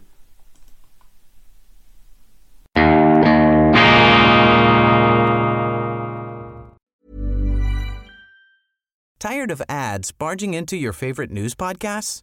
Tired 9.18 9.50
of 9.50 9.60
ads 9.68 10.12
barging 10.12 10.54
into 10.54 10.76
your 10.76 10.94
favorite 10.94 11.30
news 11.30 11.54
podcasts? 11.54 12.22